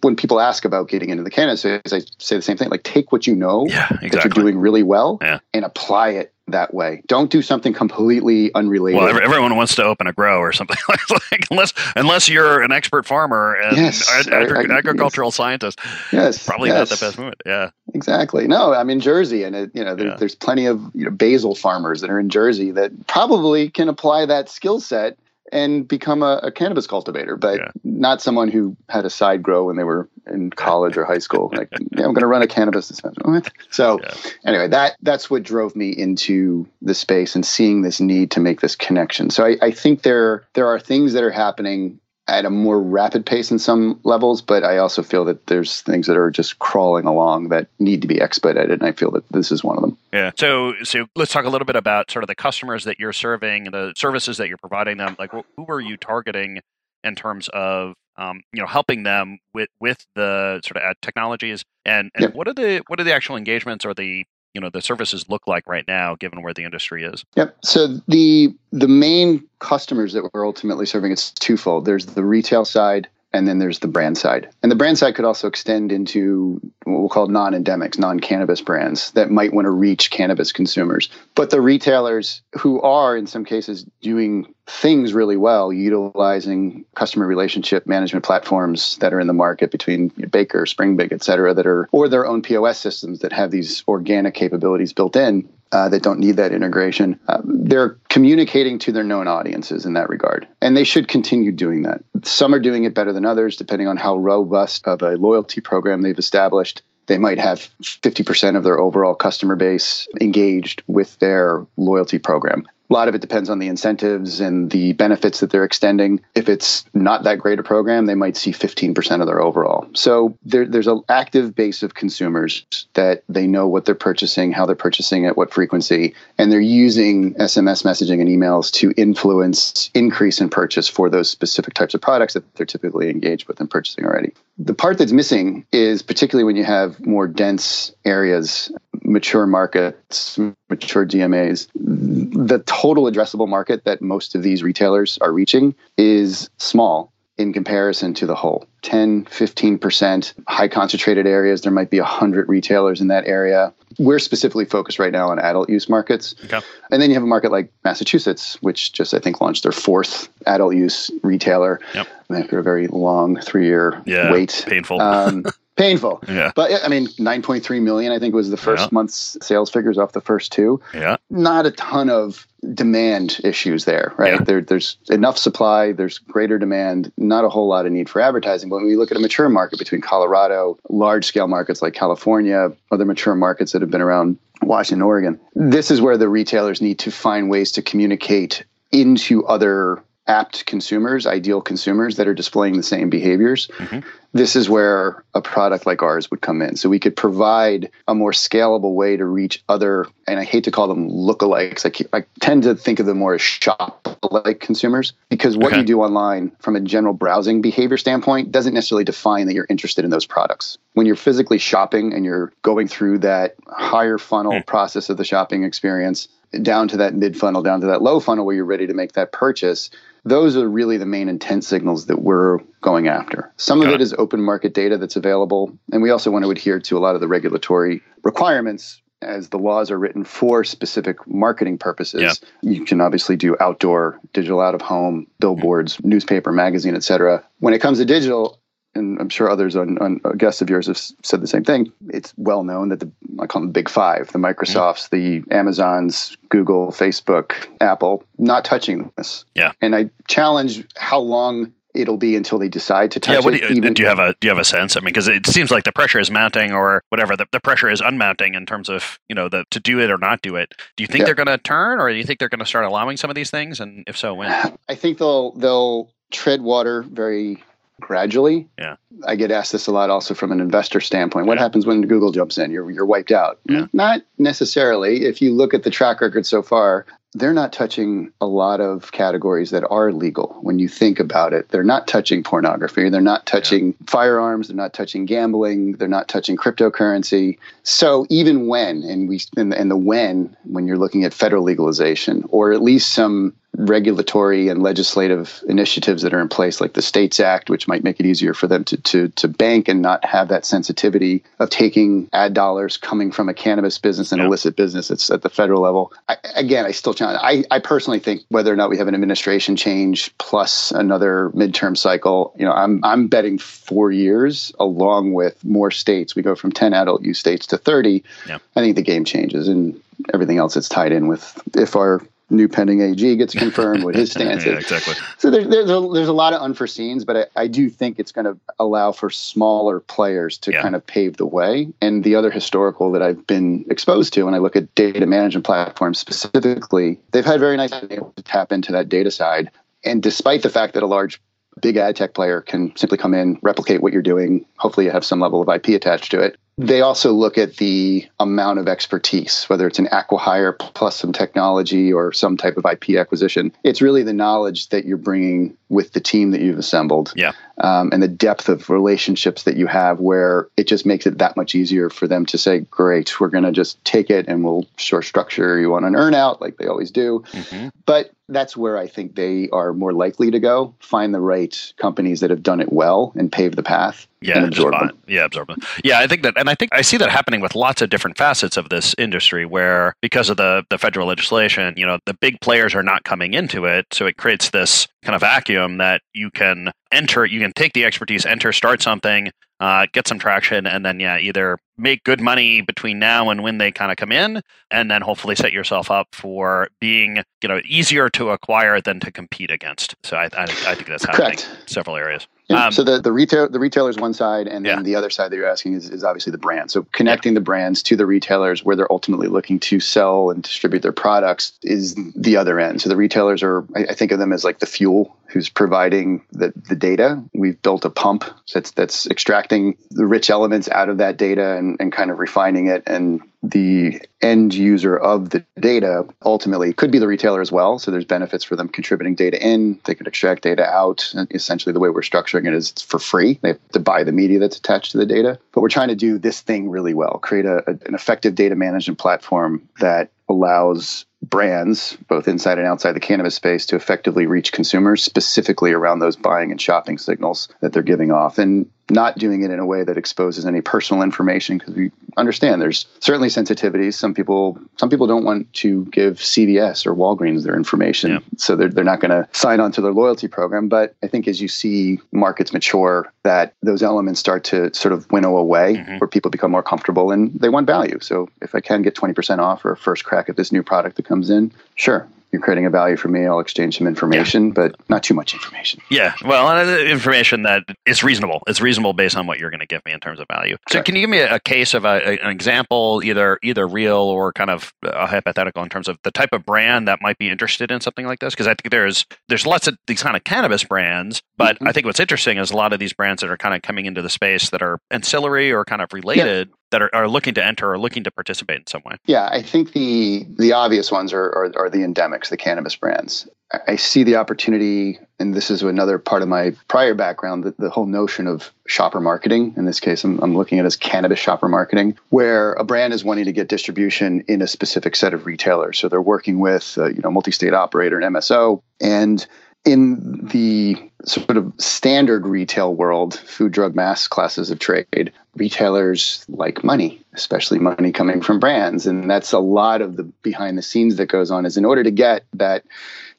when 0.00 0.16
people 0.16 0.40
ask 0.40 0.64
about 0.64 0.88
getting 0.88 1.10
into 1.10 1.22
the 1.22 1.30
cannabis 1.30 1.66
I 1.66 1.98
say 2.18 2.36
the 2.36 2.40
same 2.42 2.56
thing 2.56 2.70
like, 2.70 2.82
take 2.84 3.12
what 3.12 3.26
you 3.26 3.34
know 3.36 3.66
Yeah, 3.68 3.88
that 4.00 4.24
you're 4.24 4.30
doing 4.30 4.58
really 4.58 4.82
well 4.82 5.18
Yeah. 5.20 5.40
and 5.52 5.66
apply 5.66 6.10
it 6.10 6.32
that 6.52 6.72
way. 6.72 7.02
Don't 7.08 7.30
do 7.30 7.42
something 7.42 7.72
completely 7.72 8.54
unrelated. 8.54 9.00
Well, 9.00 9.08
everyone 9.22 9.56
wants 9.56 9.74
to 9.76 9.84
open 9.84 10.06
a 10.06 10.12
grow 10.12 10.38
or 10.38 10.52
something 10.52 10.76
like 11.10 11.46
unless 11.50 11.72
unless 11.96 12.28
you're 12.28 12.62
an 12.62 12.72
expert 12.72 13.04
farmer 13.04 13.54
and 13.54 13.76
Yes, 13.76 14.08
ag- 14.10 14.32
I- 14.32 14.42
agri- 14.42 14.70
I- 14.70 14.78
agricultural 14.78 15.30
scientist. 15.30 15.80
yes, 16.12 16.46
Probably 16.46 16.70
yes. 16.70 16.90
not 16.90 16.98
the 16.98 17.04
best 17.06 17.18
move. 17.18 17.34
Yeah, 17.44 17.70
Exactly. 17.94 18.46
No, 18.46 18.72
I'm 18.72 18.88
in 18.90 19.00
Jersey, 19.00 19.42
and 19.44 19.54
it, 19.54 19.70
you 19.74 19.84
know 19.84 19.94
there, 19.94 20.08
Yeah. 20.08 20.16
there's 20.16 20.34
plenty 20.34 20.66
of 20.66 20.80
you 20.94 21.04
know 21.04 21.10
basil 21.10 21.54
farmers 21.54 22.00
that 22.00 22.10
are 22.10 22.18
in 22.20 22.28
Jersey 22.30 22.70
that 22.70 23.06
probably 23.08 23.68
can 23.68 23.88
apply 23.88 24.26
that 24.26 24.48
skill 24.48 24.80
set 24.80 25.18
and 25.52 25.86
become 25.86 26.22
a, 26.22 26.40
a 26.42 26.50
cannabis 26.50 26.86
cultivator, 26.86 27.36
but 27.36 27.58
Yeah. 27.58 27.70
not 27.84 28.22
someone 28.22 28.48
who 28.48 28.76
had 28.88 29.04
a 29.04 29.10
side 29.10 29.42
grow 29.42 29.64
when 29.64 29.76
they 29.76 29.84
were 29.84 30.08
in 30.26 30.50
college 30.50 30.96
or 30.96 31.04
high 31.04 31.18
school. 31.18 31.50
Like, 31.52 31.68
yeah, 31.92 32.04
I'm 32.04 32.14
going 32.14 32.20
to 32.20 32.26
run 32.26 32.42
a 32.42 32.46
cannabis 32.46 32.88
dispensary. 32.88 33.42
So, 33.70 34.00
Yeah. 34.02 34.14
anyway, 34.46 34.68
that 34.68 34.96
that's 35.02 35.30
what 35.30 35.42
drove 35.42 35.76
me 35.76 35.90
into 35.90 36.66
the 36.80 36.94
space 36.94 37.34
and 37.34 37.44
seeing 37.44 37.82
this 37.82 38.00
need 38.00 38.30
to 38.32 38.40
make 38.40 38.60
this 38.60 38.74
connection. 38.74 39.30
So, 39.30 39.44
I, 39.44 39.56
I 39.60 39.70
think 39.70 40.02
there 40.02 40.44
there 40.54 40.66
are 40.66 40.80
things 40.80 41.12
that 41.12 41.22
are 41.22 41.30
happening 41.30 42.00
at 42.32 42.44
a 42.44 42.50
more 42.50 42.80
rapid 42.80 43.26
pace 43.26 43.50
in 43.50 43.58
some 43.58 44.00
levels, 44.04 44.40
but 44.42 44.64
I 44.64 44.78
also 44.78 45.02
feel 45.02 45.24
that 45.26 45.46
there's 45.46 45.82
things 45.82 46.06
that 46.06 46.16
are 46.16 46.30
just 46.30 46.58
crawling 46.58 47.04
along 47.04 47.50
that 47.50 47.68
need 47.78 48.02
to 48.02 48.08
be 48.08 48.20
expedited, 48.20 48.80
and 48.80 48.82
I 48.82 48.92
feel 48.92 49.10
that 49.12 49.28
this 49.30 49.52
is 49.52 49.62
one 49.62 49.76
of 49.76 49.82
them. 49.82 49.96
yeah. 50.12 50.30
So 50.36 50.72
so 50.82 51.06
let's 51.14 51.30
talk 51.32 51.44
a 51.44 51.48
little 51.50 51.66
bit 51.66 51.76
about 51.76 52.10
sort 52.10 52.24
of 52.24 52.28
the 52.28 52.34
customers 52.34 52.84
that 52.84 52.98
you're 52.98 53.12
serving, 53.12 53.64
the 53.64 53.92
services 53.96 54.38
that 54.38 54.48
you're 54.48 54.58
providing 54.58 54.96
them. 54.96 55.14
Like, 55.18 55.30
who 55.30 55.66
are 55.68 55.80
you 55.80 55.96
targeting 55.96 56.60
in 57.04 57.14
terms 57.14 57.48
of 57.52 57.94
um, 58.16 58.42
you 58.52 58.60
know 58.60 58.66
helping 58.66 59.02
them 59.02 59.38
with 59.54 59.68
with 59.80 60.04
the 60.14 60.60
sort 60.64 60.76
of 60.76 60.82
ad 60.82 60.96
technologies 61.02 61.64
and 61.84 62.10
and 62.14 62.24
Yeah. 62.24 62.30
what 62.30 62.48
are 62.48 62.54
the 62.54 62.82
what 62.86 63.00
are 63.00 63.04
the 63.04 63.12
actual 63.14 63.36
engagements 63.36 63.84
or 63.84 63.94
the 63.94 64.24
you 64.54 64.60
know 64.60 64.70
the 64.70 64.82
services 64.82 65.28
look 65.28 65.46
like 65.46 65.66
right 65.66 65.86
now 65.88 66.14
given 66.16 66.42
where 66.42 66.54
the 66.54 66.64
industry 66.64 67.04
is 67.04 67.24
Yep. 67.36 67.56
So 67.64 67.86
the 68.08 68.54
the 68.72 68.88
main 68.88 69.44
customers 69.58 70.12
that 70.12 70.30
we're 70.32 70.46
ultimately 70.46 70.86
serving 70.86 71.12
it's 71.12 71.30
twofold. 71.32 71.84
There's 71.84 72.06
the 72.06 72.24
retail 72.24 72.64
side 72.64 73.08
and 73.32 73.48
then 73.48 73.58
there's 73.58 73.78
the 73.78 73.88
brand 73.88 74.18
side. 74.18 74.48
And 74.62 74.70
the 74.70 74.76
brand 74.76 74.98
side 74.98 75.14
could 75.14 75.24
also 75.24 75.48
extend 75.48 75.92
into 75.92 76.60
what 76.84 77.00
we'll 77.00 77.08
call 77.08 77.28
non-endemics, 77.28 77.98
non-cannabis 77.98 78.60
brands 78.60 79.10
that 79.12 79.30
might 79.30 79.52
want 79.52 79.66
to 79.66 79.70
reach 79.70 80.10
cannabis 80.10 80.52
consumers. 80.52 81.08
But 81.34 81.50
the 81.50 81.60
retailers 81.60 82.42
who 82.58 82.80
are 82.82 83.16
in 83.16 83.26
some 83.26 83.44
cases 83.44 83.86
doing 84.02 84.52
things 84.66 85.12
really 85.12 85.36
well, 85.36 85.72
utilizing 85.72 86.84
customer 86.94 87.26
relationship 87.26 87.86
management 87.86 88.24
platforms 88.24 88.96
that 88.98 89.12
are 89.12 89.20
in 89.20 89.26
the 89.26 89.32
market 89.32 89.70
between 89.70 90.08
Baker, 90.30 90.66
Springbig, 90.66 91.12
et 91.12 91.22
cetera, 91.22 91.54
that 91.54 91.66
are 91.66 91.88
or 91.92 92.08
their 92.08 92.26
own 92.26 92.42
POS 92.42 92.78
systems 92.78 93.20
that 93.20 93.32
have 93.32 93.50
these 93.50 93.82
organic 93.88 94.34
capabilities 94.34 94.92
built 94.92 95.16
in 95.16 95.48
uh, 95.72 95.88
that 95.88 96.02
don't 96.02 96.20
need 96.20 96.36
that 96.36 96.52
integration. 96.52 97.18
Uh, 97.28 97.40
they're 97.44 97.98
communicating 98.08 98.78
to 98.78 98.92
their 98.92 99.04
known 99.04 99.26
audiences 99.26 99.86
in 99.86 99.94
that 99.94 100.08
regard, 100.08 100.46
and 100.60 100.76
they 100.76 100.84
should 100.84 101.08
continue 101.08 101.50
doing 101.50 101.82
that. 101.82 102.02
Some 102.22 102.54
are 102.54 102.60
doing 102.60 102.84
it 102.84 102.94
better 102.94 103.12
than 103.12 103.26
others, 103.26 103.56
depending 103.56 103.88
on 103.88 103.96
how 103.96 104.16
robust 104.16 104.86
of 104.86 105.02
a 105.02 105.16
loyalty 105.16 105.60
program 105.60 106.02
they've 106.02 106.18
established. 106.18 106.82
They 107.06 107.18
might 107.18 107.38
have 107.38 107.68
50% 107.82 108.56
of 108.56 108.62
their 108.62 108.78
overall 108.78 109.14
customer 109.14 109.56
base 109.56 110.06
engaged 110.20 110.82
with 110.86 111.18
their 111.18 111.66
loyalty 111.76 112.18
program. 112.18 112.66
A 112.92 113.00
lot 113.02 113.08
of 113.08 113.14
it 113.14 113.22
depends 113.22 113.48
on 113.48 113.58
the 113.58 113.68
incentives 113.68 114.38
and 114.38 114.70
the 114.70 114.92
benefits 114.92 115.40
that 115.40 115.48
they're 115.48 115.64
extending. 115.64 116.20
If 116.34 116.46
it's 116.46 116.84
not 116.92 117.24
that 117.24 117.38
great 117.38 117.58
a 117.58 117.62
program, 117.62 118.04
they 118.04 118.14
might 118.14 118.36
see 118.36 118.52
15% 118.52 119.22
of 119.22 119.26
their 119.26 119.40
overall. 119.40 119.88
So 119.94 120.36
there, 120.44 120.66
there's 120.66 120.88
an 120.88 121.00
active 121.08 121.54
base 121.54 121.82
of 121.82 121.94
consumers 121.94 122.66
that 122.92 123.24
they 123.30 123.46
know 123.46 123.66
what 123.66 123.86
they're 123.86 123.94
purchasing, 123.94 124.52
how 124.52 124.66
they're 124.66 124.76
purchasing 124.76 125.24
it, 125.24 125.38
what 125.38 125.54
frequency, 125.54 126.14
and 126.36 126.52
they're 126.52 126.60
using 126.60 127.32
SMS 127.36 127.82
messaging 127.82 128.20
and 128.20 128.28
emails 128.28 128.70
to 128.72 128.92
influence 128.98 129.90
increase 129.94 130.38
in 130.38 130.50
purchase 130.50 130.86
for 130.86 131.08
those 131.08 131.30
specific 131.30 131.72
types 131.72 131.94
of 131.94 132.02
products 132.02 132.34
that 132.34 132.44
they're 132.56 132.66
typically 132.66 133.08
engaged 133.08 133.48
with 133.48 133.58
and 133.58 133.70
purchasing 133.70 134.04
already. 134.04 134.34
The 134.58 134.74
part 134.74 134.98
that's 134.98 135.12
missing 135.12 135.64
is 135.72 136.02
particularly 136.02 136.44
when 136.44 136.56
you 136.56 136.64
have 136.64 137.00
more 137.06 137.26
dense 137.26 137.94
areas, 138.04 138.70
mature 139.12 139.46
markets, 139.46 140.38
mature 140.70 141.06
DMAs, 141.06 141.68
the 141.74 142.58
total 142.66 143.04
addressable 143.04 143.48
market 143.48 143.84
that 143.84 144.00
most 144.02 144.34
of 144.34 144.42
these 144.42 144.62
retailers 144.62 145.18
are 145.20 145.32
reaching 145.32 145.74
is 145.96 146.48
small 146.56 147.12
in 147.38 147.52
comparison 147.52 148.12
to 148.12 148.26
the 148.26 148.34
whole 148.34 148.66
10 148.82 149.24
15% 149.24 150.34
high 150.48 150.68
concentrated 150.68 151.26
areas 151.26 151.62
there 151.62 151.72
might 151.72 151.88
be 151.88 151.98
100 151.98 152.46
retailers 152.46 153.00
in 153.00 153.08
that 153.08 153.26
area 153.26 153.72
we're 153.98 154.18
specifically 154.18 154.66
focused 154.66 154.98
right 154.98 155.12
now 155.12 155.30
on 155.30 155.38
adult 155.38 155.70
use 155.70 155.88
markets 155.88 156.34
Okay. 156.44 156.60
and 156.90 157.00
then 157.00 157.08
you 157.08 157.14
have 157.14 157.22
a 157.22 157.26
market 157.26 157.50
like 157.50 157.72
massachusetts 157.84 158.58
which 158.60 158.92
just 158.92 159.14
i 159.14 159.18
think 159.18 159.40
launched 159.40 159.62
their 159.62 159.72
fourth 159.72 160.28
adult 160.46 160.74
use 160.76 161.10
retailer 161.22 161.80
Yep. 161.94 162.06
after 162.32 162.58
a 162.58 162.62
very 162.62 162.86
long 162.88 163.40
three 163.40 163.64
year 163.66 164.02
Yeah, 164.04 164.30
wait 164.30 164.64
painful. 164.68 165.00
um, 165.00 165.44
painful 165.76 166.22
yeah 166.28 166.52
but 166.54 166.70
i 166.84 166.88
mean 166.88 167.06
9.3 167.08 167.80
million 167.82 168.12
i 168.12 168.18
think 168.18 168.34
was 168.34 168.50
the 168.50 168.56
first 168.56 168.84
Yeah. 168.84 168.88
month's 168.92 169.36
sales 169.40 169.70
figures 169.70 169.96
off 169.98 170.12
the 170.12 170.20
first 170.20 170.52
two 170.52 170.80
yeah 170.92 171.16
not 171.30 171.64
a 171.66 171.70
ton 171.70 172.10
of 172.10 172.46
demand 172.74 173.40
issues 173.42 173.86
there, 173.86 174.12
right? 174.16 174.34
Yeah. 174.34 174.44
There, 174.44 174.60
there's 174.60 174.96
enough 175.10 175.36
supply, 175.36 175.90
there's 175.90 176.18
greater 176.18 176.60
demand, 176.60 177.10
not 177.16 177.44
a 177.44 177.48
whole 177.48 177.66
lot 177.66 177.86
of 177.86 177.92
need 177.92 178.08
for 178.08 178.20
advertising. 178.20 178.68
But 178.70 178.76
when 178.76 178.86
we 178.86 178.94
look 178.94 179.10
at 179.10 179.16
a 179.16 179.20
mature 179.20 179.48
market 179.48 179.80
between 179.80 180.00
Colorado, 180.00 180.78
large 180.88 181.24
scale 181.26 181.48
markets 181.48 181.82
like 181.82 181.92
California, 181.92 182.70
other 182.92 183.04
mature 183.04 183.34
markets 183.34 183.72
that 183.72 183.82
have 183.82 183.90
been 183.90 184.00
around 184.00 184.38
Washington, 184.62 185.02
Oregon, 185.02 185.40
this 185.56 185.90
is 185.90 186.00
where 186.00 186.16
the 186.16 186.28
retailers 186.28 186.80
need 186.80 187.00
to 187.00 187.10
find 187.10 187.50
ways 187.50 187.72
to 187.72 187.82
communicate 187.82 188.64
into 188.92 189.44
other 189.46 190.00
apt 190.28 190.66
consumers, 190.66 191.26
ideal 191.26 191.60
consumers 191.60 192.16
that 192.16 192.28
are 192.28 192.34
displaying 192.34 192.76
the 192.76 192.82
same 192.82 193.10
behaviors. 193.10 193.68
Mhm. 193.78 194.04
This 194.32 194.54
is 194.56 194.70
where 194.70 195.24
a 195.34 195.42
product 195.42 195.84
like 195.84 196.00
ours 196.00 196.30
would 196.30 196.40
come 196.40 196.62
in. 196.62 196.76
So 196.76 196.88
we 196.88 197.00
could 197.00 197.16
provide 197.16 197.90
a 198.06 198.14
more 198.14 198.30
scalable 198.30 198.94
way 198.94 199.16
to 199.16 199.26
reach 199.26 199.62
other, 199.68 200.06
and 200.28 200.38
I 200.38 200.44
hate 200.44 200.64
to 200.64 200.70
call 200.70 200.86
them 200.86 201.10
lookalikes. 201.10 201.84
I, 201.84 201.90
keep, 201.90 202.06
I 202.14 202.24
tend 202.40 202.62
to 202.62 202.74
think 202.76 203.00
of 203.00 203.06
them 203.06 203.18
more 203.18 203.34
as 203.34 203.42
shop-like 203.42 204.60
consumers 204.60 205.12
because 205.28 205.56
what 205.56 205.72
Okay. 205.72 205.78
you 205.78 205.84
do 205.84 206.00
online 206.00 206.52
from 206.60 206.76
a 206.76 206.80
general 206.80 207.14
browsing 207.14 207.60
behavior 207.60 207.96
standpoint 207.96 208.52
doesn't 208.52 208.74
necessarily 208.74 209.04
define 209.04 209.46
that 209.48 209.54
you're 209.54 209.66
interested 209.68 210.04
in 210.04 210.10
those 210.10 210.24
products. 210.24 210.78
When 210.94 211.04
you're 211.06 211.16
physically 211.16 211.58
shopping 211.58 212.14
and 212.14 212.24
you're 212.24 212.52
going 212.62 212.86
through 212.88 213.18
that 213.18 213.56
higher 213.68 214.18
funnel 214.18 214.52
Hmm. 214.52 214.60
process 214.66 215.10
of 215.10 215.16
the 215.16 215.24
shopping 215.24 215.64
experience, 215.64 216.28
down 216.62 216.86
to 216.88 216.98
that 216.98 217.14
mid 217.14 217.36
funnel, 217.36 217.62
down 217.62 217.80
to 217.80 217.86
that 217.88 218.02
low 218.02 218.20
funnel 218.20 218.44
where 218.46 218.54
you're 218.54 218.64
ready 218.64 218.86
to 218.86 218.94
make 218.94 219.12
that 219.12 219.32
purchase, 219.32 219.90
those 220.24 220.56
are 220.56 220.68
really 220.68 220.98
the 220.98 221.06
main 221.06 221.28
intent 221.28 221.64
signals 221.64 222.06
that 222.06 222.22
we're 222.22 222.58
going 222.80 223.08
after. 223.08 223.52
Some 223.56 223.80
of 223.80 223.86
Got 223.86 223.94
it 223.94 224.00
is 224.00 224.14
open 224.14 224.42
market 224.42 224.74
data 224.74 224.98
that's 224.98 225.16
available. 225.16 225.76
And 225.92 226.02
we 226.02 226.10
also 226.10 226.30
want 226.30 226.44
to 226.44 226.50
adhere 226.50 226.80
to 226.80 226.98
a 226.98 227.00
lot 227.00 227.14
of 227.14 227.20
the 227.20 227.28
regulatory 227.28 228.02
requirements 228.22 229.00
as 229.20 229.48
the 229.48 229.58
laws 229.58 229.90
are 229.90 229.98
written 229.98 230.24
for 230.24 230.64
specific 230.64 231.26
marketing 231.28 231.78
purposes. 231.78 232.40
You 232.60 232.84
can 232.84 233.00
obviously 233.00 233.36
do 233.36 233.56
outdoor, 233.60 234.20
digital 234.32 234.60
out 234.60 234.74
of 234.74 234.82
home, 234.82 235.28
billboards, 235.38 236.02
newspaper, 236.02 236.52
magazine, 236.52 236.96
etc. 236.96 237.44
When 237.60 237.72
it 237.72 237.78
comes 237.78 237.98
to 237.98 238.04
digital, 238.04 238.60
and 238.94 239.18
I'm 239.20 239.28
sure 239.28 239.50
others 239.50 239.76
on, 239.76 239.98
on 239.98 240.20
uh, 240.24 240.32
guests 240.32 240.60
of 240.60 240.70
yours 240.70 240.86
have 240.86 240.98
said 240.98 241.40
the 241.40 241.46
same 241.46 241.64
thing. 241.64 241.92
It's 242.08 242.34
well 242.36 242.64
known 242.64 242.90
that 242.90 243.00
the 243.00 243.10
I 243.40 243.46
call 243.46 243.62
them 243.62 243.68
the 243.68 243.72
big 243.72 243.88
five: 243.88 244.28
the 244.32 244.38
Microsofts, 244.38 245.10
the 245.10 245.42
Amazons, 245.54 246.36
Google, 246.48 246.88
Facebook, 246.88 247.68
Apple, 247.80 248.24
not 248.38 248.64
touching 248.64 249.10
this. 249.16 249.44
Yeah. 249.54 249.72
And 249.80 249.94
I 249.94 250.10
challenge 250.28 250.86
how 250.96 251.20
long 251.20 251.72
it'll 251.94 252.16
be 252.16 252.36
until 252.36 252.58
they 252.58 252.68
decide 252.68 253.10
to 253.10 253.20
touch 253.20 253.34
yeah, 253.34 253.40
what 253.40 253.52
do 253.52 253.58
you, 253.58 253.80
do 253.92 254.02
you 254.02 254.08
have 254.08 254.18
a 254.18 254.34
do 254.40 254.46
you 254.46 254.50
have 254.50 254.58
a 254.58 254.64
sense? 254.64 254.96
I 254.96 255.00
mean, 255.00 255.06
because 255.06 255.28
it 255.28 255.46
seems 255.46 255.70
like 255.70 255.84
the 255.84 255.92
pressure 255.92 256.18
is 256.18 256.30
mounting, 256.30 256.72
or 256.72 257.02
whatever 257.10 257.36
the, 257.36 257.46
the 257.52 257.60
pressure 257.60 257.90
is 257.90 258.00
unmounting 258.00 258.54
in 258.54 258.66
terms 258.66 258.88
of 258.88 259.18
you 259.28 259.34
know 259.34 259.48
the 259.48 259.64
to 259.70 259.80
do 259.80 260.00
it 260.00 260.10
or 260.10 260.18
not 260.18 260.42
do 260.42 260.56
it. 260.56 260.74
Do 260.96 261.02
you 261.02 261.06
think 261.06 261.20
Yeah. 261.20 261.26
they're 261.26 261.34
going 261.34 261.48
to 261.48 261.58
turn, 261.58 262.00
or 262.00 262.08
do 262.10 262.16
you 262.16 262.24
think 262.24 262.38
they're 262.38 262.48
going 262.48 262.60
to 262.60 262.66
start 262.66 262.84
allowing 262.84 263.16
some 263.16 263.30
of 263.30 263.36
these 263.36 263.50
things? 263.50 263.80
And 263.80 264.04
if 264.06 264.16
so, 264.16 264.34
when? 264.34 264.50
I 264.88 264.94
think 264.94 265.18
they'll 265.18 265.52
they'll 265.52 266.10
tread 266.30 266.62
water 266.62 267.02
very 267.02 267.62
gradually. 268.02 268.68
Yeah. 268.78 268.96
I 269.26 269.36
get 269.36 269.50
asked 269.50 269.72
this 269.72 269.86
a 269.86 269.92
lot 269.92 270.10
also 270.10 270.34
from 270.34 270.52
an 270.52 270.60
investor 270.60 271.00
standpoint. 271.00 271.46
What 271.46 271.56
Yeah. 271.58 271.62
happens 271.62 271.86
when 271.86 272.02
Google 272.02 272.32
jumps 272.32 272.58
in? 272.58 272.70
You're 272.70 272.90
you're 272.90 273.06
wiped 273.06 273.32
out. 273.32 273.58
Yeah. 273.68 273.86
Not 273.92 274.22
necessarily. 274.38 275.24
If 275.24 275.40
you 275.40 275.52
look 275.52 275.72
at 275.74 275.84
the 275.84 275.90
track 275.90 276.20
record 276.20 276.44
so 276.44 276.60
far, 276.62 277.06
they're 277.34 277.54
not 277.54 277.72
touching 277.72 278.30
a 278.42 278.46
lot 278.46 278.80
of 278.82 279.10
categories 279.12 279.70
that 279.70 279.84
are 279.90 280.12
legal 280.12 280.58
when 280.60 280.78
you 280.78 280.86
think 280.86 281.18
about 281.18 281.54
it. 281.54 281.70
They're 281.70 281.82
not 281.82 282.06
touching 282.06 282.42
pornography, 282.42 283.08
they're 283.08 283.22
not 283.22 283.46
touching 283.46 283.94
firearms, 284.06 284.68
they're 284.68 284.76
not 284.76 284.92
touching 284.92 285.24
gambling, 285.24 285.92
they're 285.92 286.08
not 286.08 286.28
touching 286.28 286.58
cryptocurrency. 286.58 287.56
So 287.84 288.26
even 288.28 288.66
when 288.66 289.02
and 289.02 289.28
we 289.30 289.40
and, 289.56 289.72
and 289.72 289.90
the 289.90 289.96
when 289.96 290.54
when 290.64 290.86
you're 290.86 290.98
looking 290.98 291.24
at 291.24 291.32
federal 291.32 291.62
legalization 291.62 292.44
or 292.50 292.72
at 292.72 292.82
least 292.82 293.14
some 293.14 293.54
regulatory 293.78 294.68
and 294.68 294.82
legislative 294.82 295.62
initiatives 295.68 296.22
that 296.22 296.34
are 296.34 296.40
in 296.40 296.48
place, 296.48 296.80
like 296.80 296.92
the 296.92 297.02
States 297.02 297.40
Act, 297.40 297.70
which 297.70 297.88
might 297.88 298.04
make 298.04 298.20
it 298.20 298.26
easier 298.26 298.52
for 298.52 298.66
them 298.66 298.84
to, 298.84 298.96
to, 298.98 299.28
to 299.30 299.48
bank 299.48 299.88
and 299.88 300.02
not 300.02 300.24
have 300.24 300.48
that 300.48 300.64
sensitivity 300.66 301.42
of 301.58 301.70
taking 301.70 302.28
ad 302.32 302.52
dollars 302.52 302.96
coming 302.96 303.32
from 303.32 303.48
a 303.48 303.54
cannabis 303.54 303.98
business 303.98 304.30
and 304.30 304.40
Yeah. 304.40 304.46
illicit 304.46 304.76
business. 304.76 305.10
It's 305.10 305.30
at 305.30 305.42
the 305.42 305.48
federal 305.48 305.80
level. 305.80 306.12
I, 306.28 306.36
again, 306.54 306.84
I 306.84 306.90
still 306.90 307.14
challenge. 307.14 307.40
I, 307.42 307.64
I 307.74 307.78
personally 307.78 308.18
think 308.18 308.42
whether 308.50 308.72
or 308.72 308.76
not 308.76 308.90
we 308.90 308.98
have 308.98 309.08
an 309.08 309.14
administration 309.14 309.74
change 309.76 310.36
plus 310.38 310.90
another 310.92 311.50
midterm 311.54 311.96
cycle, 311.96 312.54
you 312.58 312.64
know, 312.64 312.72
I'm 312.72 313.02
I'm 313.04 313.28
betting 313.28 313.58
four 313.58 314.12
years 314.12 314.72
along 314.78 315.32
with 315.32 315.62
more 315.64 315.90
states. 315.90 316.36
We 316.36 316.42
go 316.42 316.54
from 316.54 316.72
10 316.72 316.92
adult 316.92 317.22
use 317.22 317.38
states 317.38 317.66
to 317.68 317.78
30. 317.78 318.22
Yeah. 318.46 318.58
I 318.76 318.80
think 318.80 318.96
the 318.96 319.02
game 319.02 319.24
changes 319.24 319.68
and 319.68 320.00
everything 320.34 320.58
else 320.58 320.74
that's 320.74 320.88
tied 320.88 321.12
in 321.12 321.26
with 321.26 321.58
if 321.74 321.96
our 321.96 322.20
new 322.52 322.68
pending 322.68 323.00
AG 323.00 323.36
gets 323.36 323.54
confirmed, 323.54 324.04
what 324.04 324.14
his 324.14 324.30
stance 324.32 324.64
yeah, 324.64 324.72
is. 324.74 324.84
exactly. 324.84 325.14
So 325.38 325.50
there, 325.50 325.64
there's 325.64 325.90
a, 325.90 326.00
there's 326.12 326.28
a 326.28 326.32
lot 326.32 326.52
of 326.52 326.60
unforeseens, 326.60 327.24
but 327.26 327.36
I, 327.56 327.62
I 327.62 327.66
do 327.66 327.88
think 327.90 328.18
it's 328.18 328.30
going 328.32 328.44
to 328.44 328.56
allow 328.78 329.10
for 329.12 329.30
smaller 329.30 330.00
players 330.00 330.58
to 330.58 330.72
Yeah. 330.72 330.82
kind 330.82 330.94
of 330.94 331.06
pave 331.06 331.36
the 331.38 331.46
way. 331.46 331.88
And 332.00 332.22
the 332.24 332.34
other 332.34 332.50
historical 332.50 333.10
that 333.12 333.22
I've 333.22 333.46
been 333.46 333.84
exposed 333.90 334.32
to, 334.34 334.44
when 334.44 334.54
I 334.54 334.58
look 334.58 334.76
at 334.76 334.94
data 334.94 335.26
management 335.26 335.64
platforms 335.66 336.18
specifically, 336.18 337.18
they've 337.32 337.44
had 337.44 337.58
very 337.60 337.76
nice 337.76 337.92
able 337.92 338.32
to 338.36 338.42
tap 338.42 338.72
into 338.72 338.92
that 338.92 339.08
data 339.08 339.30
side. 339.30 339.70
And 340.04 340.22
despite 340.22 340.62
the 340.62 340.70
fact 340.70 340.94
that 340.94 341.02
a 341.02 341.06
large 341.06 341.40
big 341.80 341.96
ad 341.96 342.16
tech 342.16 342.34
player 342.34 342.60
can 342.60 342.94
simply 342.96 343.16
come 343.16 343.32
in, 343.34 343.58
replicate 343.62 344.02
what 344.02 344.12
you're 344.12 344.20
doing, 344.22 344.66
hopefully 344.76 345.06
you 345.06 345.12
have 345.12 345.24
some 345.24 345.40
level 345.40 345.62
of 345.62 345.68
IP 345.74 345.88
attached 345.88 346.30
to 346.32 346.40
it. 346.40 346.56
They 346.78 347.02
also 347.02 347.32
look 347.32 347.58
at 347.58 347.76
the 347.76 348.26
amount 348.40 348.78
of 348.78 348.88
expertise, 348.88 349.64
whether 349.64 349.86
it's 349.86 349.98
an 349.98 350.06
acquihire 350.06 350.76
plus 350.78 351.16
some 351.16 351.32
technology 351.32 352.10
or 352.12 352.32
some 352.32 352.56
type 352.56 352.78
of 352.78 352.86
IP 352.90 353.10
acquisition. 353.18 353.72
It's 353.84 354.00
really 354.00 354.22
the 354.22 354.32
knowledge 354.32 354.88
that 354.88 355.04
you're 355.04 355.18
bringing 355.18 355.76
with 355.90 356.12
the 356.14 356.20
team 356.20 356.50
that 356.52 356.62
you've 356.62 356.78
assembled 356.78 357.34
Yeah. 357.36 357.52
um, 357.78 358.08
and 358.10 358.22
the 358.22 358.28
depth 358.28 358.70
of 358.70 358.88
relationships 358.88 359.64
that 359.64 359.76
you 359.76 359.86
have 359.86 360.20
where 360.20 360.68
it 360.78 360.86
just 360.88 361.04
makes 361.04 361.26
it 361.26 361.36
that 361.38 361.58
much 361.58 361.74
easier 361.74 362.08
for 362.08 362.26
them 362.26 362.46
to 362.46 362.56
say, 362.56 362.80
great, 362.80 363.38
we're 363.38 363.48
going 363.48 363.64
to 363.64 363.72
just 363.72 364.02
take 364.06 364.30
it 364.30 364.48
and 364.48 364.64
we'll 364.64 364.86
short 364.96 365.26
structure 365.26 365.78
you 365.78 365.94
on 365.94 366.04
an 366.04 366.16
earn 366.16 366.34
out 366.34 366.62
like 366.62 366.78
they 366.78 366.86
always 366.86 367.10
do. 367.10 367.44
hmm 367.52 367.88
But 368.06 368.30
that's 368.48 368.76
where 368.76 368.96
I 368.96 369.06
think 369.08 369.34
they 369.34 369.68
are 369.72 369.92
more 369.92 370.12
likely 370.14 370.50
to 370.50 370.58
go. 370.58 370.94
Find 371.00 371.34
the 371.34 371.40
right 371.40 371.92
companies 371.98 372.40
that 372.40 372.48
have 372.50 372.62
done 372.62 372.80
it 372.80 372.92
well 372.92 373.32
and 373.36 373.52
pave 373.52 373.76
the 373.76 373.82
path 373.82 374.26
Yeah, 374.42 374.64
and 374.64 374.72
just 374.72 374.86
absorb 374.86 375.08
them. 375.08 375.18
Yeah, 375.26 375.44
absorb 375.44 375.68
them. 375.68 375.78
Yeah, 376.04 376.18
I 376.18 376.26
think 376.26 376.42
that, 376.42 376.56
and 376.56 376.68
I 376.68 376.74
think 376.74 376.90
I 376.94 377.02
see 377.02 377.16
that 377.16 377.30
happening 377.30 377.60
with 377.60 377.74
lots 377.74 378.02
of 378.02 378.10
different 378.10 378.36
facets 378.36 378.76
of 378.76 378.88
this 378.88 379.14
industry, 379.18 379.64
where 379.64 380.14
because 380.20 380.50
of 380.50 380.56
the 380.56 380.84
the 380.90 380.98
federal 380.98 381.26
legislation, 381.26 381.94
you 381.96 382.06
know, 382.06 382.18
the 382.26 382.34
big 382.34 382.60
players 382.60 382.94
are 382.94 383.02
not 383.02 383.24
coming 383.24 383.54
into 383.54 383.84
it, 383.84 384.06
so 384.12 384.26
it 384.26 384.36
creates 384.36 384.70
this 384.70 385.08
kind 385.24 385.34
of 385.34 385.40
vacuum 385.40 385.98
that 385.98 386.22
you 386.34 386.50
can 386.50 386.90
enter, 387.12 387.44
you 387.44 387.60
can 387.60 387.72
take 387.72 387.92
the 387.92 388.04
expertise, 388.04 388.44
enter, 388.44 388.72
start 388.72 389.02
something, 389.02 389.50
uh, 389.80 390.06
get 390.12 390.28
some 390.28 390.38
traction, 390.38 390.86
and 390.86 391.04
then 391.04 391.18
yeah, 391.20 391.38
either 391.38 391.78
make 391.98 392.22
good 392.24 392.40
money 392.40 392.80
between 392.80 393.18
now 393.18 393.50
and 393.50 393.62
when 393.62 393.78
they 393.78 393.90
kind 393.90 394.10
of 394.10 394.16
come 394.16 394.32
in, 394.32 394.60
and 394.90 395.10
then 395.10 395.22
hopefully 395.22 395.56
set 395.56 395.72
yourself 395.72 396.10
up 396.10 396.28
for 396.32 396.88
being 397.00 397.42
you 397.62 397.68
know 397.68 397.80
easier 397.84 398.28
to 398.28 398.50
acquire 398.50 399.00
than 399.00 399.20
to 399.20 399.32
compete 399.32 399.70
against. 399.70 400.14
So 400.22 400.36
I 400.36 400.44
I, 400.56 400.62
I 400.64 400.94
think 400.94 401.06
that's 401.06 401.24
happening 401.24 401.56
Correct. 401.56 401.68
in 401.80 401.88
several 401.88 402.16
areas. 402.16 402.46
Yeah. 402.68 402.86
Um, 402.86 402.92
so 402.92 403.02
the, 403.02 403.20
the 403.20 403.32
retail 403.32 403.68
the 403.68 403.80
retailer's 403.80 404.16
one 404.16 404.34
side, 404.34 404.66
and 404.68 404.84
then 404.86 404.98
Yeah. 404.98 405.02
the 405.02 405.16
other 405.16 405.30
side 405.30 405.50
that 405.50 405.56
you're 405.56 405.68
asking 405.68 405.94
is, 405.94 406.08
is 406.08 406.24
obviously 406.24 406.52
the 406.52 406.58
brand. 406.58 406.90
So 406.90 407.06
connecting 407.12 407.54
the 407.54 407.60
brands 407.60 408.02
to 408.04 408.16
the 408.16 408.24
retailers 408.24 408.84
where 408.84 408.96
they're 408.96 409.10
ultimately 409.12 409.48
looking 409.48 409.80
to 409.80 410.00
sell 410.00 410.50
and 410.50 410.62
distribute 410.62 411.02
their 411.02 411.12
products 411.12 411.72
is 411.82 412.14
the 412.36 412.56
other 412.56 412.78
end. 412.78 413.02
So 413.02 413.08
the 413.08 413.16
retailers 413.16 413.62
are 413.62 413.84
I, 413.96 414.06
I 414.10 414.14
think 414.14 414.32
of 414.32 414.38
them 414.38 414.52
as 414.52 414.64
like 414.64 414.78
the 414.78 414.86
fuel 414.86 415.36
who's 415.46 415.68
providing 415.68 416.44
the, 416.52 416.72
the 416.88 416.96
data. 416.96 417.42
We've 417.52 417.80
built 417.82 418.04
a 418.04 418.10
pump 418.10 418.44
that's 418.72 418.92
that's 418.92 419.26
extracting 419.26 419.96
the 420.10 420.26
rich 420.26 420.48
elements 420.48 420.88
out 420.88 421.08
of 421.08 421.18
that 421.18 421.36
data 421.36 421.76
and, 421.76 421.96
and 422.00 422.12
kind 422.12 422.30
of 422.30 422.38
refining 422.38 422.86
it 422.86 423.02
and 423.06 423.42
the 423.62 424.20
end 424.40 424.74
user 424.74 425.16
of 425.16 425.50
the 425.50 425.64
data 425.78 426.26
ultimately 426.44 426.92
could 426.92 427.12
be 427.12 427.18
the 427.18 427.28
retailer 427.28 427.60
as 427.60 427.70
well. 427.70 427.98
So 427.98 428.10
there's 428.10 428.24
benefits 428.24 428.64
for 428.64 428.74
them 428.74 428.88
contributing 428.88 429.36
data 429.36 429.64
in. 429.64 430.00
They 430.04 430.16
could 430.16 430.26
extract 430.26 430.62
data 430.62 430.84
out. 430.84 431.32
And 431.34 431.46
essentially, 431.54 431.92
the 431.92 432.00
way 432.00 432.08
we're 432.08 432.22
structuring 432.22 432.66
it 432.66 432.74
is 432.74 432.90
it's 432.90 433.02
for 433.02 433.20
free. 433.20 433.60
They 433.62 433.68
have 433.68 433.88
to 433.92 434.00
buy 434.00 434.24
the 434.24 434.32
media 434.32 434.58
that's 434.58 434.78
attached 434.78 435.12
to 435.12 435.18
the 435.18 435.26
data. 435.26 435.58
But 435.72 435.80
we're 435.80 435.88
trying 435.88 436.08
to 436.08 436.16
do 436.16 436.38
this 436.38 436.60
thing 436.60 436.90
really 436.90 437.14
well, 437.14 437.38
create 437.38 437.66
a, 437.66 437.86
an 437.86 438.14
effective 438.14 438.56
data 438.56 438.74
management 438.74 439.18
platform 439.18 439.88
that 440.00 440.30
allows 440.48 441.24
brands, 441.42 442.16
both 442.28 442.46
inside 442.46 442.78
and 442.78 442.86
outside 442.86 443.12
the 443.12 443.20
cannabis 443.20 443.54
space, 443.54 443.86
to 443.86 443.96
effectively 443.96 444.46
reach 444.46 444.72
consumers 444.72 445.22
specifically 445.22 445.92
around 445.92 446.18
those 446.18 446.36
buying 446.36 446.70
and 446.70 446.80
shopping 446.80 447.18
signals 447.18 447.68
that 447.80 447.92
they're 447.92 448.02
giving 448.02 448.30
off. 448.30 448.58
And 448.58 448.88
not 449.10 449.36
doing 449.38 449.62
it 449.62 449.70
in 449.70 449.78
a 449.78 449.86
way 449.86 450.04
that 450.04 450.16
exposes 450.16 450.64
any 450.64 450.80
personal 450.80 451.22
information 451.22 451.78
because 451.78 451.94
we 451.94 452.10
understand 452.36 452.80
there's 452.80 453.06
certainly 453.20 453.48
sensitivities. 453.48 454.14
Some 454.14 454.32
people 454.32 454.78
some 454.96 455.10
people 455.10 455.26
don't 455.26 455.44
want 455.44 455.70
to 455.74 456.04
give 456.06 456.36
CVS 456.38 457.04
or 457.06 457.14
Walgreens 457.14 457.64
their 457.64 457.74
information, 457.76 458.30
Yeah. 458.32 458.38
so 458.56 458.76
they're 458.76 458.88
they're 458.88 459.04
not 459.04 459.20
going 459.20 459.30
to 459.32 459.46
sign 459.52 459.80
on 459.80 459.92
to 459.92 460.00
their 460.00 460.12
loyalty 460.12 460.48
program. 460.48 460.88
But 460.88 461.14
I 461.22 461.26
think 461.26 461.48
as 461.48 461.60
you 461.60 461.68
see 461.68 462.20
markets 462.32 462.72
mature, 462.72 463.30
that 463.42 463.74
those 463.82 464.02
elements 464.02 464.40
start 464.40 464.64
to 464.64 464.92
sort 464.94 465.12
of 465.12 465.30
winnow 465.32 465.56
away, 465.56 465.96
Mhm. 465.96 466.20
where 466.20 466.28
people 466.28 466.50
become 466.50 466.70
more 466.70 466.82
comfortable 466.82 467.32
and 467.32 467.52
they 467.58 467.68
want 467.68 467.86
value. 467.86 468.18
So 468.20 468.48
if 468.62 468.74
I 468.74 468.80
can 468.80 469.02
get 469.02 469.14
twenty 469.14 469.34
percent 469.34 469.60
off 469.60 469.84
or 469.84 469.92
a 469.92 469.96
first 469.96 470.24
crack 470.24 470.48
at 470.48 470.56
this 470.56 470.72
new 470.72 470.82
product 470.82 471.16
that 471.16 471.26
comes 471.26 471.50
in, 471.50 471.72
sure. 471.96 472.26
You're 472.52 472.60
creating 472.60 472.84
a 472.84 472.90
value 472.90 473.16
for 473.16 473.28
me. 473.28 473.46
I'll 473.46 473.60
exchange 473.60 473.96
some 473.96 474.06
information, 474.06 474.72
but 474.72 474.94
not 475.08 475.22
too 475.22 475.32
much 475.32 475.54
information. 475.54 476.00
Yeah, 476.10 476.34
well, 476.44 476.86
information 477.06 477.62
that 477.62 477.84
is 478.04 478.22
reasonable. 478.22 478.62
It's 478.66 478.82
reasonable 478.82 479.14
based 479.14 479.38
on 479.38 479.46
what 479.46 479.58
you're 479.58 479.70
going 479.70 479.80
to 479.80 479.86
give 479.86 480.04
me 480.04 480.12
in 480.12 480.20
terms 480.20 480.38
of 480.38 480.46
value. 480.48 480.76
So, 480.90 480.96
Correct. 480.96 481.06
can 481.06 481.14
you 481.16 481.22
give 481.22 481.30
me 481.30 481.38
a, 481.38 481.54
a 481.54 481.60
case 481.60 481.94
of 481.94 482.04
a, 482.04 482.42
an 482.44 482.50
example, 482.50 483.22
either 483.24 483.58
either 483.62 483.86
real 483.88 484.16
or 484.18 484.52
kind 484.52 484.68
of 484.68 484.92
a 485.02 485.26
hypothetical, 485.26 485.82
in 485.82 485.88
terms 485.88 486.08
of 486.08 486.18
the 486.24 486.30
type 486.30 486.50
of 486.52 486.66
brand 486.66 487.08
that 487.08 487.20
might 487.22 487.38
be 487.38 487.48
interested 487.48 487.90
in 487.90 488.02
something 488.02 488.26
like 488.26 488.40
this? 488.40 488.52
Because 488.54 488.66
I 488.66 488.74
think 488.74 488.90
there's 488.90 489.24
there's 489.48 489.66
lots 489.66 489.88
of 489.88 489.96
these 490.06 490.22
kind 490.22 490.36
of 490.36 490.44
cannabis 490.44 490.84
brands, 490.84 491.42
but 491.56 491.78
Mhm. 491.78 491.88
I 491.88 491.92
think 491.92 492.04
what's 492.04 492.20
interesting 492.20 492.58
is 492.58 492.70
a 492.70 492.76
lot 492.76 492.92
of 492.92 493.00
these 493.00 493.14
brands 493.14 493.40
that 493.40 493.50
are 493.50 493.56
kind 493.56 493.74
of 493.74 493.80
coming 493.80 494.04
into 494.04 494.20
the 494.20 494.28
space 494.28 494.68
that 494.70 494.82
are 494.82 494.98
ancillary 495.10 495.72
or 495.72 495.86
kind 495.86 496.02
of 496.02 496.12
related 496.12 496.68
that 496.92 497.02
are, 497.02 497.10
are 497.14 497.28
looking 497.28 497.54
to 497.54 497.64
enter 497.64 497.90
or 497.90 497.98
looking 497.98 498.22
to 498.24 498.30
participate 498.30 498.78
in 498.78 498.86
some 498.86 499.02
way. 499.04 499.16
Yeah, 499.26 499.48
I 499.50 499.60
think 499.60 499.92
the 499.92 500.46
the 500.58 500.72
obvious 500.72 501.10
ones 501.10 501.32
are 501.32 501.46
are, 501.46 501.72
are 501.76 501.90
the 501.90 501.98
endemics, 501.98 502.48
the 502.48 502.56
cannabis 502.56 502.94
brands. 502.94 503.48
I- 503.86 503.96
see 503.96 504.22
the 504.22 504.36
opportunity, 504.36 505.18
and 505.38 505.54
this 505.54 505.70
is 505.70 505.82
another 505.82 506.18
part 506.18 506.42
of 506.42 506.48
my 506.48 506.74
prior 506.88 507.14
background, 507.14 507.64
the, 507.64 507.74
the 507.78 507.88
whole 507.88 508.04
notion 508.04 508.46
of 508.46 508.70
shopper 508.86 509.20
marketing. 509.20 509.74
In 509.76 509.86
this 509.86 510.00
case, 510.00 510.24
I'm, 510.24 510.38
I'm 510.40 510.54
looking 510.56 510.78
at 510.78 510.84
as 510.84 510.96
cannabis 510.96 511.38
shopper 511.38 511.68
marketing, 511.68 512.18
where 512.28 512.74
a 512.74 512.84
brand 512.84 513.14
is 513.14 513.24
wanting 513.24 513.46
to 513.46 513.52
get 513.52 513.68
distribution 513.68 514.44
in 514.48 514.60
a 514.60 514.66
specific 514.66 515.16
set 515.16 515.32
of 515.32 515.46
retailers. 515.46 515.98
So 515.98 516.08
they're 516.08 516.20
working 516.20 516.58
with, 516.58 516.98
uh, 516.98 517.06
you 517.06 517.22
know, 517.22 517.30
multi-state 517.30 517.72
operator, 517.72 518.20
an 518.20 518.34
MSO, 518.34 518.82
and 519.00 519.46
in 519.84 520.46
the 520.46 520.96
sort 521.24 521.56
of 521.56 521.72
standard 521.78 522.46
retail 522.46 522.94
world, 522.94 523.38
food, 523.38 523.72
drug, 523.72 523.94
mass 523.94 524.26
classes 524.26 524.70
of 524.70 524.78
trade, 524.78 525.32
retailers 525.56 526.44
like 526.48 526.84
money, 526.84 527.20
especially 527.34 527.78
money 527.78 528.12
coming 528.12 528.40
from 528.40 528.58
brands. 528.58 529.06
And 529.06 529.30
that's 529.30 529.52
a 529.52 529.58
lot 529.58 530.00
of 530.02 530.16
the 530.16 530.24
behind 530.24 530.78
the 530.78 530.82
scenes 530.82 531.16
that 531.16 531.26
goes 531.26 531.50
on 531.50 531.66
is 531.66 531.76
in 531.76 531.84
order 531.84 532.02
to 532.02 532.10
get 532.10 532.44
that 532.54 532.84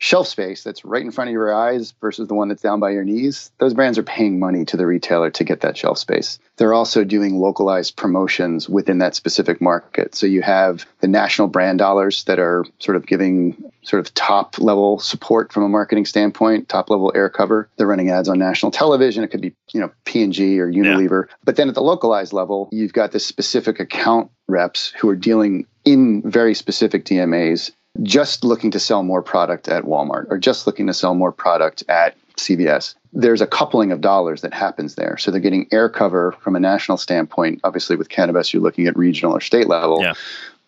shelf 0.04 0.28
space 0.28 0.64
that's 0.64 0.84
right 0.84 1.02
in 1.02 1.12
front 1.12 1.30
of 1.30 1.32
your 1.32 1.56
eyes 1.56 1.94
versus 2.02 2.28
the 2.28 2.34
one 2.34 2.50
that's 2.50 2.62
down 2.62 2.78
by 2.78 2.90
your 2.90 3.06
knees, 3.06 3.52
those 3.60 3.74
brands 3.74 3.98
are 3.98 4.04
paying 4.04 4.38
money 4.38 4.66
to 4.66 4.76
the 4.76 4.86
retailer 4.86 5.30
to 5.30 5.46
get 5.46 5.62
that 5.62 5.78
shelf 5.78 5.98
space. 5.98 6.40
They're 6.58 6.74
also 6.74 7.06
doing 7.06 7.40
localized 7.40 7.96
promotions 7.96 8.68
within 8.68 8.98
that 8.98 9.16
specific 9.16 9.62
market. 9.62 10.14
So 10.14 10.28
you 10.28 10.42
have 10.42 10.86
the 11.00 11.08
national 11.08 11.48
brand 11.48 11.80
dollars 11.80 12.26
that 12.26 12.38
are 12.38 12.66
sort 12.80 12.98
of 12.98 13.06
giving 13.06 13.72
sort 13.82 14.02
of 14.02 14.14
top 14.14 14.60
level 14.60 15.00
support 15.00 15.54
from 15.54 15.64
a 15.64 15.70
marketing 15.70 16.06
standpoint, 16.06 16.68
top 16.68 16.90
level 16.90 17.14
air 17.16 17.30
cover. 17.30 17.70
They're 17.78 17.88
running 17.88 18.10
ads 18.10 18.28
on 18.28 18.38
national 18.38 18.74
television. 18.74 19.24
It 19.24 19.30
could 19.30 19.40
be, 19.40 19.54
you 19.72 19.80
know, 19.80 19.92
P&G 20.04 20.60
or 20.60 20.70
Unilever. 20.70 21.28
But 21.46 21.56
then 21.56 21.70
at 21.70 21.76
the 21.76 21.82
localized 21.82 22.34
level, 22.34 22.68
you've 22.74 22.92
got 22.92 23.14
this 23.14 23.26
specific 23.26 23.80
account 23.80 24.32
reps 24.50 24.94
who 25.00 25.08
are 25.08 25.16
dealing 25.16 25.66
in 25.86 26.30
very 26.30 26.54
specific 26.56 27.06
DMAs 27.06 27.72
just 28.02 28.44
looking 28.44 28.72
to 28.72 28.80
sell 28.80 29.04
more 29.04 29.22
product 29.22 29.68
at 29.68 29.84
Walmart 29.84 30.26
or 30.30 30.38
just 30.38 30.66
looking 30.66 30.88
to 30.88 30.94
sell 30.94 31.14
more 31.14 31.32
product 31.32 31.84
at 31.88 32.16
CVS. 32.38 32.96
There's 33.14 33.42
a 33.42 33.48
coupling 33.48 33.92
of 33.92 34.02
dollars 34.02 34.42
that 34.42 34.54
happens 34.54 34.96
there. 34.96 35.18
So 35.18 35.30
they're 35.30 35.40
getting 35.40 35.68
air 35.72 35.90
cover 35.90 36.32
from 36.40 36.56
a 36.56 36.60
national 36.60 36.98
standpoint. 36.98 37.62
Obviously, 37.64 37.96
with 37.96 38.10
cannabis, 38.10 38.52
you're 38.54 38.64
looking 38.64 38.88
at 38.88 38.98
regional 38.98 39.36
or 39.36 39.42
state 39.42 39.68
level. 39.68 40.02
Yeah. 40.02 40.14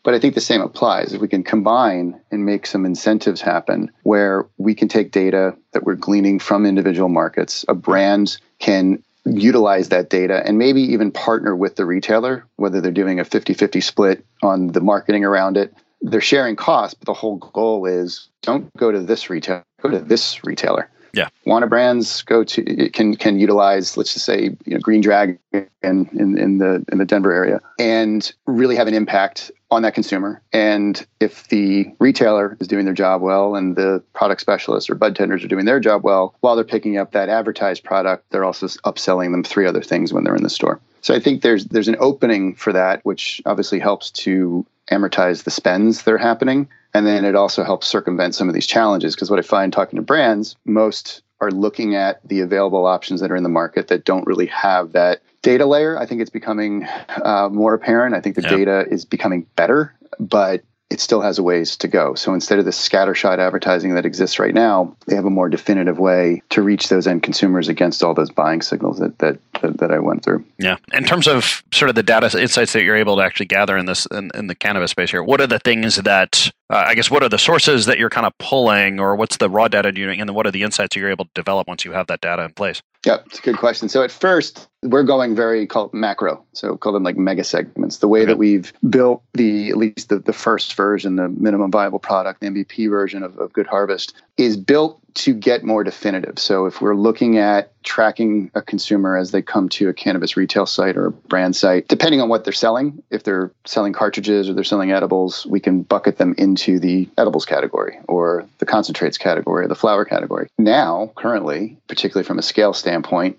But 0.04 0.14
I 0.14 0.20
think 0.20 0.36
the 0.36 0.42
same 0.42 0.62
applies. 0.62 1.14
If 1.14 1.22
we 1.22 1.28
can 1.28 1.44
combine 1.44 2.22
and 2.30 2.46
make 2.46 2.68
some 2.68 2.86
incentives 2.86 3.42
happen 3.42 3.92
where 4.04 4.46
we 4.60 4.76
can 4.76 4.88
take 4.88 5.12
data 5.12 5.58
that 5.72 5.84
we're 5.84 5.96
gleaning 5.96 6.38
from 6.38 6.68
individual 6.68 7.10
markets, 7.10 7.66
a 7.68 7.74
brand 7.74 8.38
can 8.60 9.02
utilize 9.26 9.90
that 9.90 10.12
data 10.12 10.44
and 10.46 10.60
maybe 10.60 10.82
even 10.82 11.12
partner 11.12 11.56
with 11.56 11.76
the 11.76 11.86
retailer, 11.86 12.46
whether 12.58 12.82
they're 12.82 12.92
doing 12.92 13.20
a 13.20 13.26
50 13.26 13.56
50 13.56 13.82
split 13.82 14.24
on 14.44 14.68
the 14.68 14.82
marketing 14.82 15.26
around 15.26 15.58
it. 15.58 15.74
They're 16.10 16.22
sharing 16.22 16.56
costs, 16.56 16.94
but 16.94 17.06
the 17.06 17.14
whole 17.14 17.38
goal 17.38 17.86
is 17.86 18.30
don't 18.42 18.76
go 18.78 18.92
to 18.92 19.00
this 19.00 19.30
retailer, 19.30 19.64
go 19.82 19.90
to 19.90 20.00
this 20.00 20.44
retailer. 20.44 20.90
Yeah. 21.14 21.30
Wanna 21.46 21.68
brands 21.68 22.24
go 22.24 22.44
to 22.44 22.90
can 22.90 23.16
can 23.16 23.40
utilize, 23.40 23.96
let's 23.96 24.14
just 24.14 24.26
say, 24.26 24.56
you 24.66 24.74
know, 24.74 24.80
Green 24.80 25.00
Dragon 25.02 25.40
in, 25.54 25.70
in, 25.82 26.38
in 26.38 26.58
the 26.58 26.84
in 26.92 26.98
the 26.98 27.06
Denver 27.06 27.32
area 27.32 27.62
and 27.80 28.34
really 28.46 28.76
have 28.76 28.88
an 28.88 28.94
impact 28.94 29.50
on 29.72 29.82
that 29.82 29.94
consumer. 29.94 30.42
And 30.52 31.06
if 31.22 31.48
the 31.48 31.88
retailer 32.00 32.58
is 32.60 32.68
doing 32.68 32.86
their 32.86 32.94
job 32.94 33.22
well 33.22 33.56
and 33.56 33.78
the 33.78 34.04
product 34.14 34.42
specialists 34.42 34.90
or 34.90 34.96
bud 34.96 35.16
tenders 35.16 35.44
are 35.44 35.48
doing 35.48 35.66
their 35.66 35.80
job 35.80 36.04
well, 36.04 36.36
while 36.42 36.56
they're 36.56 36.66
picking 36.66 36.98
up 36.98 37.14
that 37.14 37.30
advertised 37.30 37.84
product, 37.84 38.26
they're 38.30 38.46
also 38.46 38.68
upselling 38.68 39.32
them 39.32 39.44
three 39.44 39.66
other 39.66 39.82
things 39.82 40.12
when 40.12 40.24
they're 40.26 40.36
in 40.36 40.44
the 40.44 40.50
store. 40.50 40.82
So 41.02 41.14
I 41.14 41.20
think 41.20 41.44
there's 41.44 41.66
there's 41.66 41.88
an 41.88 41.98
opening 42.00 42.56
for 42.56 42.74
that, 42.74 43.06
which 43.06 43.42
obviously 43.46 43.80
helps 43.80 44.12
to 44.12 44.66
amortize 44.92 45.44
the 45.44 45.52
spends 45.52 46.04
that 46.04 46.14
are 46.14 46.18
happening. 46.18 46.68
And 46.94 47.06
then 47.06 47.26
it 47.26 47.36
also 47.36 47.64
helps 47.64 47.88
circumvent 47.88 48.36
some 48.36 48.48
of 48.48 48.54
these 48.54 48.68
challenges 48.68 49.16
because 49.16 49.30
what 49.30 49.40
I 49.40 49.42
find 49.42 49.74
talking 49.74 49.98
to 49.98 50.04
brands, 50.04 50.56
most 50.66 51.22
are 51.42 51.52
looking 51.52 51.96
at 51.96 52.26
the 52.28 52.40
available 52.40 52.86
options 52.86 53.20
that 53.22 53.32
are 53.32 53.36
in 53.36 53.44
the 53.44 53.50
market 53.50 53.90
that 53.90 54.06
don't 54.06 54.26
really 54.26 54.46
have 54.46 54.94
that 54.94 55.22
data 55.42 55.66
layer. 55.66 56.00
I 56.00 56.06
think 56.06 56.22
it's 56.22 56.30
becoming 56.30 56.88
uh, 57.24 57.50
more 57.52 57.74
apparent. 57.74 58.16
I 58.16 58.22
think 58.22 58.36
the 58.36 58.42
yeah. 58.44 58.50
data 58.50 58.86
is 58.90 59.04
becoming 59.04 59.46
better, 59.56 59.94
but 60.20 60.64
it 60.90 61.00
still 61.00 61.22
has 61.22 61.40
a 61.40 61.44
ways 61.44 61.76
to 61.78 61.88
go. 61.88 62.14
So 62.14 62.34
instead 62.34 62.60
of 62.60 62.66
the 62.66 62.72
scattershot 62.72 63.40
advertising 63.40 63.96
that 63.96 64.06
exists 64.06 64.38
right 64.38 64.54
now, 64.54 64.96
they 65.08 65.16
have 65.16 65.26
a 65.26 65.32
more 65.32 65.50
definitive 65.50 65.98
way 65.98 66.44
to 66.50 66.62
reach 66.62 66.90
those 66.90 67.08
end 67.08 67.24
consumers 67.24 67.68
against 67.68 68.04
all 68.04 68.14
those 68.14 68.30
buying 68.30 68.62
signals 68.62 69.00
that 69.00 69.18
that 69.20 69.40
that, 69.62 69.92
I 69.92 70.00
went 70.00 70.24
through. 70.24 70.46
Yeah. 70.60 70.78
In 70.94 71.06
terms 71.06 71.28
of 71.28 71.64
sort 71.72 71.90
of 71.90 71.96
the 71.96 72.04
data 72.04 72.40
insights 72.40 72.74
that 72.74 72.84
you're 72.84 72.96
able 72.96 73.16
to 73.16 73.24
actually 73.24 73.48
gather 73.48 73.78
in 73.78 73.88
this 73.88 74.06
in, 74.08 74.30
in 74.36 74.48
the 74.48 74.56
cannabis 74.56 74.92
space 74.92 75.10
here, 75.10 75.24
what 75.24 75.42
are 75.42 75.48
the 75.48 75.60
things 75.60 75.96
that 75.96 76.52
uh, 76.70 76.84
I 76.88 76.96
guess 76.96 77.12
what 77.12 77.22
are 77.22 77.30
the 77.30 77.38
sources 77.38 77.86
that 77.86 78.00
you're 78.00 78.10
kind 78.10 78.26
of 78.26 78.36
pulling, 78.40 79.00
or 79.00 79.16
what's 79.16 79.38
the 79.38 79.50
raw 79.50 79.68
data 79.68 79.92
you're 79.96 80.08
doing, 80.08 80.20
and 80.20 80.28
then 80.28 80.36
what 80.36 80.48
are 80.48 80.52
the 80.52 80.64
insights 80.64 80.96
you're 80.96 81.12
able 81.12 81.26
to 81.26 81.32
develop 81.36 81.68
once 81.68 81.86
you 81.86 81.92
have 81.92 82.08
that 82.08 82.22
data 82.22 82.44
in 82.44 82.54
place? 82.54 82.82
Yeah, 83.06 83.18
it's 83.28 83.38
a 83.38 83.42
good 83.44 83.58
question. 83.58 83.88
So 83.88 84.02
at 84.02 84.12
first, 84.12 84.68
we're 84.82 85.04
going 85.04 85.36
very 85.36 85.68
called 85.68 85.94
macro, 85.94 86.44
so 86.54 86.76
call 86.76 86.92
them 86.92 87.04
like 87.04 87.18
mega 87.18 87.44
segments. 87.44 87.98
The 87.98 88.08
way 88.08 88.22
okay. 88.22 88.28
that 88.28 88.38
we've 88.38 88.74
built 88.90 89.22
the 89.34 89.70
at 89.70 89.78
least 89.78 90.10
the, 90.10 90.20
the 90.20 90.34
first 90.34 90.74
version, 90.74 91.18
the 91.18 91.30
minimum 91.30 91.70
viable 91.70 92.00
product, 92.00 92.42
the 92.42 92.48
MVP 92.48 92.90
version 92.90 93.22
of, 93.22 93.38
of 93.38 93.54
Good 93.54 93.68
Harvest, 93.68 94.16
is 94.38 94.58
built 94.58 95.00
to 95.16 95.34
get 95.34 95.64
more 95.64 95.84
definitive. 95.84 96.38
So 96.38 96.66
if 96.66 96.82
we're 96.82 96.96
looking 96.96 97.38
at 97.38 97.72
tracking 97.84 98.52
a 98.54 98.62
consumer 98.62 99.18
as 99.18 99.32
they 99.32 99.42
come 99.42 99.70
to 99.70 99.90
a 99.90 99.94
cannabis 99.94 100.36
retail 100.36 100.66
site 100.66 100.98
or 100.98 101.08
a 101.08 101.12
brand 101.12 101.56
site, 101.56 101.88
depending 101.88 102.22
on 102.22 102.30
what 102.30 102.44
they're 102.44 102.54
selling, 102.54 103.02
if 103.10 103.24
they're 103.24 103.52
selling 103.66 103.94
cartridges 103.94 104.50
or 104.50 104.54
they're 104.54 104.64
selling 104.64 104.92
edibles, 104.92 105.46
we 105.46 105.60
can 105.60 105.84
bucket 105.84 106.18
them 106.18 106.36
into 106.38 106.80
the 106.80 107.10
edibles 107.18 107.46
category 107.46 107.98
or 108.08 108.46
the 108.60 108.66
concentrates 108.66 109.18
category 109.18 109.66
or 109.66 109.68
the 109.68 109.76
flower 109.76 110.06
category. 110.06 110.48
Now, 110.58 111.12
currently, 111.16 111.78
particularly 111.88 112.26
from 112.26 112.40
a 112.40 112.44
scale 112.44 112.74
standpoint, 112.74 113.38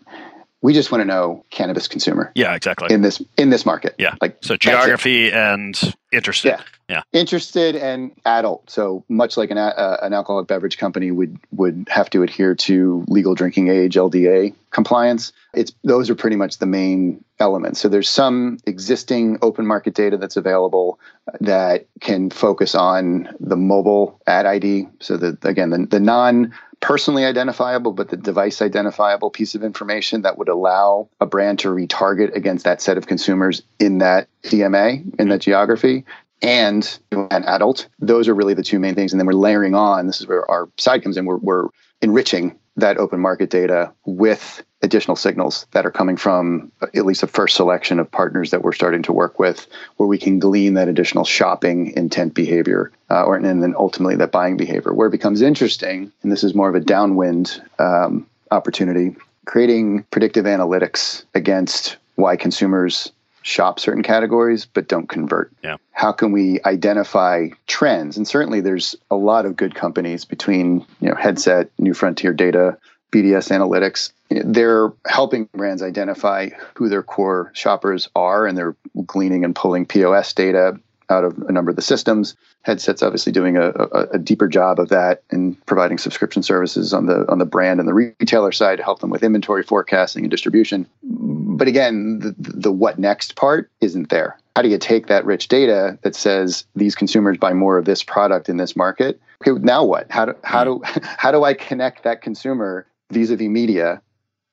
we 0.62 0.72
just 0.72 0.90
want 0.90 1.02
to 1.02 1.04
know 1.04 1.44
cannabis 1.50 1.86
consumer. 1.88 2.32
Yeah, 2.34 2.54
exactly. 2.54 2.92
In 2.92 3.02
this 3.02 3.22
in 3.36 3.50
this 3.50 3.66
market. 3.66 3.94
Yeah. 3.98 4.14
Like 4.20 4.38
so 4.42 4.56
geography 4.56 5.30
and 5.30 5.78
interested. 6.12 6.48
Yeah. 6.48 6.62
yeah. 6.88 7.02
Interested 7.12 7.76
and 7.76 8.12
adult. 8.24 8.70
So 8.70 9.04
much 9.08 9.36
like 9.36 9.50
an 9.50 9.58
uh, 9.58 9.98
an 10.02 10.14
alcoholic 10.14 10.48
beverage 10.48 10.78
company 10.78 11.10
would 11.10 11.38
would 11.52 11.86
have 11.90 12.08
to 12.10 12.22
adhere 12.22 12.54
to 12.54 13.04
legal 13.08 13.34
drinking 13.34 13.68
age 13.68 13.94
LDA 13.94 14.54
compliance. 14.70 15.32
It's 15.52 15.72
those 15.84 16.08
are 16.10 16.14
pretty 16.14 16.36
much 16.36 16.58
the 16.58 16.66
main 16.66 17.22
elements. 17.38 17.80
So 17.80 17.88
there's 17.88 18.08
some 18.08 18.58
existing 18.66 19.38
open 19.42 19.66
market 19.66 19.94
data 19.94 20.16
that's 20.16 20.36
available 20.36 20.98
that 21.40 21.86
can 22.00 22.30
focus 22.30 22.74
on 22.74 23.28
the 23.40 23.56
mobile 23.56 24.20
ad 24.26 24.46
ID. 24.46 24.88
So 25.00 25.16
the 25.16 25.38
again 25.42 25.70
the, 25.70 25.86
the 25.86 26.00
non 26.00 26.54
personally 26.86 27.24
identifiable, 27.24 27.92
but 27.92 28.10
the 28.10 28.16
device 28.16 28.62
identifiable 28.62 29.28
piece 29.28 29.56
of 29.56 29.64
information 29.64 30.22
that 30.22 30.38
would 30.38 30.48
allow 30.48 31.08
a 31.20 31.26
brand 31.26 31.58
to 31.58 31.66
retarget 31.66 32.32
against 32.36 32.64
that 32.64 32.80
set 32.80 32.96
of 32.96 33.08
consumers 33.08 33.60
in 33.80 33.98
that 33.98 34.28
DMA, 34.44 35.00
in 35.18 35.28
that 35.28 35.34
mm-hmm. 35.34 35.38
geography, 35.40 36.04
and 36.42 37.00
an 37.10 37.42
adult. 37.42 37.88
Those 37.98 38.28
are 38.28 38.36
really 38.36 38.54
the 38.54 38.62
two 38.62 38.78
main 38.78 38.94
things. 38.94 39.12
And 39.12 39.18
then 39.18 39.26
we're 39.26 39.32
layering 39.32 39.74
on, 39.74 40.06
this 40.06 40.20
is 40.20 40.28
where 40.28 40.48
our 40.48 40.68
side 40.78 41.02
comes 41.02 41.16
in, 41.16 41.24
we're, 41.24 41.38
we're 41.38 41.66
enriching 42.02 42.56
that 42.76 42.98
open 42.98 43.18
market 43.18 43.50
data 43.50 43.92
with 44.04 44.62
additional 44.82 45.16
signals 45.16 45.66
that 45.72 45.86
are 45.86 45.90
coming 45.90 46.16
from 46.16 46.70
at 46.82 47.06
least 47.06 47.22
a 47.22 47.26
first 47.26 47.56
selection 47.56 47.98
of 47.98 48.10
partners 48.10 48.50
that 48.50 48.62
we're 48.62 48.72
starting 48.72 49.02
to 49.02 49.12
work 49.12 49.38
with, 49.38 49.66
where 49.96 50.06
we 50.06 50.18
can 50.18 50.38
glean 50.38 50.74
that 50.74 50.88
additional 50.88 51.24
shopping 51.24 51.92
intent 51.96 52.34
behavior, 52.34 52.92
uh, 53.10 53.24
or 53.24 53.36
and 53.36 53.62
then 53.62 53.74
ultimately 53.78 54.16
that 54.16 54.32
buying 54.32 54.56
behavior. 54.56 54.92
Where 54.92 55.08
it 55.08 55.12
becomes 55.12 55.40
interesting, 55.42 56.12
and 56.22 56.30
this 56.30 56.44
is 56.44 56.54
more 56.54 56.68
of 56.68 56.74
a 56.74 56.80
downwind 56.80 57.62
um, 57.78 58.26
opportunity, 58.50 59.16
creating 59.46 60.04
predictive 60.10 60.44
analytics 60.44 61.24
against 61.34 61.96
why 62.16 62.36
consumers 62.36 63.12
shop 63.42 63.78
certain 63.78 64.02
categories 64.02 64.66
but 64.66 64.88
don't 64.88 65.08
convert. 65.08 65.52
Yeah. 65.62 65.76
How 65.92 66.10
can 66.10 66.32
we 66.32 66.60
identify 66.64 67.48
trends? 67.68 68.16
And 68.16 68.26
certainly 68.26 68.60
there's 68.60 68.96
a 69.08 69.14
lot 69.14 69.46
of 69.46 69.56
good 69.56 69.74
companies 69.74 70.24
between, 70.24 70.84
you 71.00 71.08
know, 71.08 71.14
Headset, 71.14 71.70
New 71.78 71.94
Frontier 71.94 72.32
Data, 72.32 72.76
BDS 73.16 73.50
Analytics. 73.50 74.12
They're 74.28 74.92
helping 75.06 75.48
brands 75.54 75.82
identify 75.82 76.50
who 76.74 76.90
their 76.90 77.02
core 77.02 77.50
shoppers 77.54 78.10
are 78.14 78.46
and 78.46 78.58
they're 78.58 78.76
gleaning 79.06 79.42
and 79.42 79.54
pulling 79.54 79.86
POS 79.86 80.34
data 80.34 80.78
out 81.08 81.24
of 81.24 81.38
a 81.48 81.52
number 81.52 81.70
of 81.70 81.76
the 81.76 81.82
systems. 81.82 82.36
Headset's 82.62 83.02
obviously 83.02 83.32
doing 83.32 83.56
a, 83.56 83.68
a, 83.70 84.06
a, 84.14 84.18
deeper 84.18 84.48
job 84.48 84.80
of 84.80 84.88
that 84.88 85.22
and 85.30 85.64
providing 85.66 85.98
subscription 85.98 86.42
services 86.42 86.92
on 86.92 87.06
the 87.06 87.24
on 87.30 87.38
the 87.38 87.44
brand 87.44 87.78
and 87.78 87.88
the 87.88 87.94
retailer 87.94 88.50
side 88.50 88.76
to 88.78 88.82
help 88.82 88.98
them 88.98 89.10
with 89.10 89.22
inventory 89.22 89.62
forecasting 89.62 90.24
and 90.24 90.30
distribution. 90.30 90.84
But 91.04 91.68
again, 91.68 92.18
the, 92.18 92.34
the 92.38 92.72
what 92.72 92.98
next 92.98 93.36
part 93.36 93.70
isn't 93.80 94.10
there. 94.10 94.36
How 94.56 94.62
do 94.62 94.68
you 94.68 94.78
take 94.78 95.06
that 95.06 95.24
rich 95.24 95.46
data 95.46 95.96
that 96.02 96.16
says 96.16 96.64
these 96.74 96.96
consumers 96.96 97.38
buy 97.38 97.52
more 97.52 97.78
of 97.78 97.84
this 97.84 98.02
product 98.02 98.48
in 98.48 98.56
this 98.56 98.74
market? 98.74 99.20
Okay, 99.46 99.58
now 99.62 99.84
what? 99.84 100.10
How 100.10 100.24
do 100.24 100.34
how 100.42 100.64
do 100.64 100.82
how 100.84 101.30
do 101.30 101.44
I 101.44 101.54
connect 101.54 102.02
that 102.02 102.20
consumer 102.20 102.84
vis-a-vis 103.10 103.48
media 103.48 104.02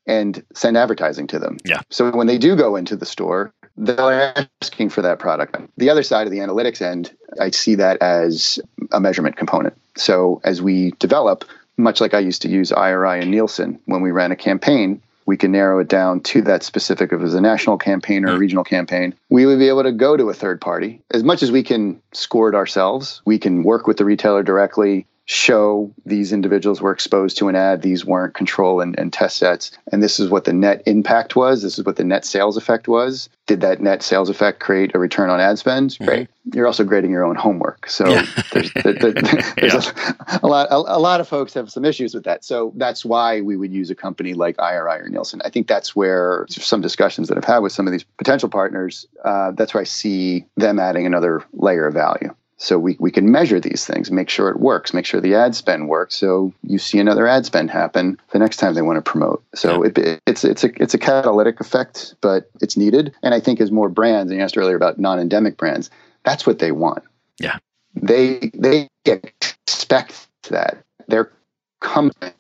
and 0.06 0.44
send 0.54 0.78
advertising 0.78 1.28
to 1.28 1.40
them? 1.40 1.58
Yeah. 1.66 1.82
So 1.90 2.12
when 2.12 2.28
they 2.28 2.38
do 2.38 2.56
go 2.56 2.76
into 2.76 2.96
the 2.96 3.06
store, 3.06 3.54
they're 3.76 4.48
asking 4.62 4.90
for 4.90 5.02
that 5.02 5.20
product. 5.20 5.58
The 5.78 5.90
other 5.90 6.04
side 6.04 6.28
of 6.28 6.32
the 6.32 6.40
analytics 6.40 6.82
end, 6.82 7.16
I 7.40 7.50
see 7.50 7.76
that 7.76 8.02
as 8.02 8.60
a 8.92 9.00
measurement 9.00 9.38
component. 9.38 9.76
So 9.96 10.42
as 10.44 10.62
we 10.62 10.92
develop, 11.00 11.46
much 11.78 12.02
like 12.02 12.14
I 12.14 12.20
used 12.20 12.42
to 12.44 12.50
use 12.50 12.72
IRI 12.72 13.22
and 13.22 13.32
Nielsen 13.32 13.80
when 13.86 14.02
we 14.02 14.12
ran 14.12 14.32
a 14.32 14.36
campaign, 14.36 15.02
we 15.26 15.38
can 15.38 15.52
narrow 15.52 15.80
it 15.80 15.88
down 15.88 16.20
to 16.22 16.42
that 16.42 16.64
specific 16.64 17.14
if 17.14 17.20
it 17.20 17.24
was 17.24 17.34
a 17.34 17.42
national 17.42 17.78
campaign 17.78 18.26
or 18.26 18.34
a 18.34 18.38
regional 18.38 18.64
campaign. 18.64 19.16
We 19.30 19.46
would 19.46 19.58
be 19.58 19.70
able 19.70 19.84
to 19.84 19.92
go 19.92 20.18
to 20.18 20.30
a 20.30 20.34
third 20.34 20.60
party. 20.60 21.02
As 21.12 21.24
much 21.24 21.42
as 21.42 21.52
we 21.52 21.64
can 21.64 22.02
score 22.12 22.50
it 22.50 22.56
ourselves, 22.56 23.22
we 23.26 23.40
can 23.40 23.64
work 23.64 23.88
with 23.88 23.98
the 23.98 24.06
retailer 24.06 24.44
directly, 24.44 25.08
show 25.26 25.94
these 26.06 26.34
individuals 26.34 26.82
were 26.82 26.92
exposed 26.92 27.38
to 27.38 27.48
an 27.48 27.56
ad, 27.56 27.82
these 27.82 28.06
weren't 28.06 28.34
control 28.34 28.82
and, 28.82 28.98
and, 29.00 29.14
test 29.14 29.38
sets. 29.38 29.72
And 29.92 30.04
this 30.04 30.20
is 30.20 30.30
what 30.30 30.44
the 30.44 30.52
net 30.52 30.84
impact 30.86 31.36
was. 31.36 31.62
This 31.62 31.80
is 31.80 31.86
what 31.86 31.96
the 31.96 32.04
net 32.04 32.26
sales 32.26 32.58
effect 32.58 32.90
was. 32.90 33.30
Did 33.46 33.62
that 33.62 33.80
net 33.80 34.04
sales 34.04 34.30
effect 34.30 34.60
create 34.60 34.94
a 34.94 35.00
return 35.00 35.30
on 35.30 35.40
ad 35.40 35.58
spend? 35.60 35.92
Mm-hmm. 35.92 36.06
Great. 36.06 36.28
You're 36.54 36.68
also 36.68 36.84
grading 36.84 37.12
your 37.12 37.24
own 37.24 37.36
homework. 37.36 37.90
So 37.90 38.10
yeah. 38.10 38.26
there's, 38.52 38.74
there, 38.74 38.94
there, 38.94 39.12
there's 39.58 39.86
yeah. 39.86 40.14
a, 40.28 40.40
a, 40.44 40.48
lot 40.48 40.68
a, 40.72 40.76
a, 40.76 41.00
lot 41.00 41.22
of 41.22 41.28
folks 41.28 41.54
have 41.54 41.72
some 41.72 41.86
issues 41.86 42.14
with 42.14 42.26
that. 42.26 42.44
So 42.44 42.74
that's 42.76 43.06
why 43.06 43.40
we 43.40 43.56
would 43.56 43.72
use 43.72 43.90
a 43.90 43.96
company 43.96 44.34
like 44.34 44.60
IRI 44.60 45.00
or 45.00 45.08
Nielsen. 45.08 45.42
I 45.46 45.50
think 45.50 45.68
that's 45.68 45.96
where 45.96 46.46
some 46.50 46.82
discussions 46.82 47.30
that 47.30 47.38
I've 47.38 47.46
had 47.46 47.60
with 47.60 47.72
some 47.72 47.88
of 47.88 47.94
these 47.94 48.04
potential 48.04 48.50
partners, 48.50 49.06
uh, 49.24 49.52
that's 49.52 49.74
where 49.74 49.82
I 49.82 49.86
see 49.86 50.46
them 50.58 50.80
adding 50.80 51.06
another 51.06 51.46
layer 51.54 51.88
of 51.88 51.94
value. 51.94 52.36
So 52.64 52.80
we, 52.80 52.96
we 52.98 53.12
can 53.12 53.30
measure 53.30 53.60
these 53.60 53.86
things, 53.86 54.10
make 54.10 54.30
sure 54.30 54.48
it 54.48 54.58
works, 54.58 54.94
make 54.94 55.06
sure 55.06 55.20
the 55.20 55.36
ad 55.36 55.54
spend 55.54 55.90
works. 55.90 56.16
So 56.16 56.54
you 56.64 56.80
see 56.80 56.98
another 56.98 57.28
ad 57.28 57.46
spend 57.46 57.70
happen 57.70 58.18
the 58.32 58.40
next 58.40 58.56
time 58.56 58.74
they 58.74 58.82
want 58.82 58.96
to 58.96 59.02
promote. 59.02 59.44
So 59.54 59.84
yeah. 59.84 59.92
it, 59.94 60.22
it's 60.26 60.46
it's 60.46 60.64
a 60.64 60.70
it's 60.82 60.94
a 60.94 60.98
catalytic 60.98 61.60
effect, 61.60 62.16
but 62.22 62.50
it's 62.62 62.78
needed. 62.78 63.14
And 63.22 63.34
I 63.34 63.42
think 63.42 63.60
as 63.60 63.70
more 63.70 63.90
brands, 63.90 64.32
and 64.32 64.38
you 64.38 64.46
asked 64.46 64.58
earlier 64.58 64.78
about 64.78 64.98
non-endemic 64.98 65.58
brands, 65.58 65.90
that's 66.24 66.48
what 66.48 66.60
they 66.60 66.72
want. 66.72 67.04
Yeah. 67.38 67.58
they 67.96 68.50
they 68.54 68.88
expect 69.04 70.28
that 70.50 70.78
their 71.10 71.34
company 71.82 72.32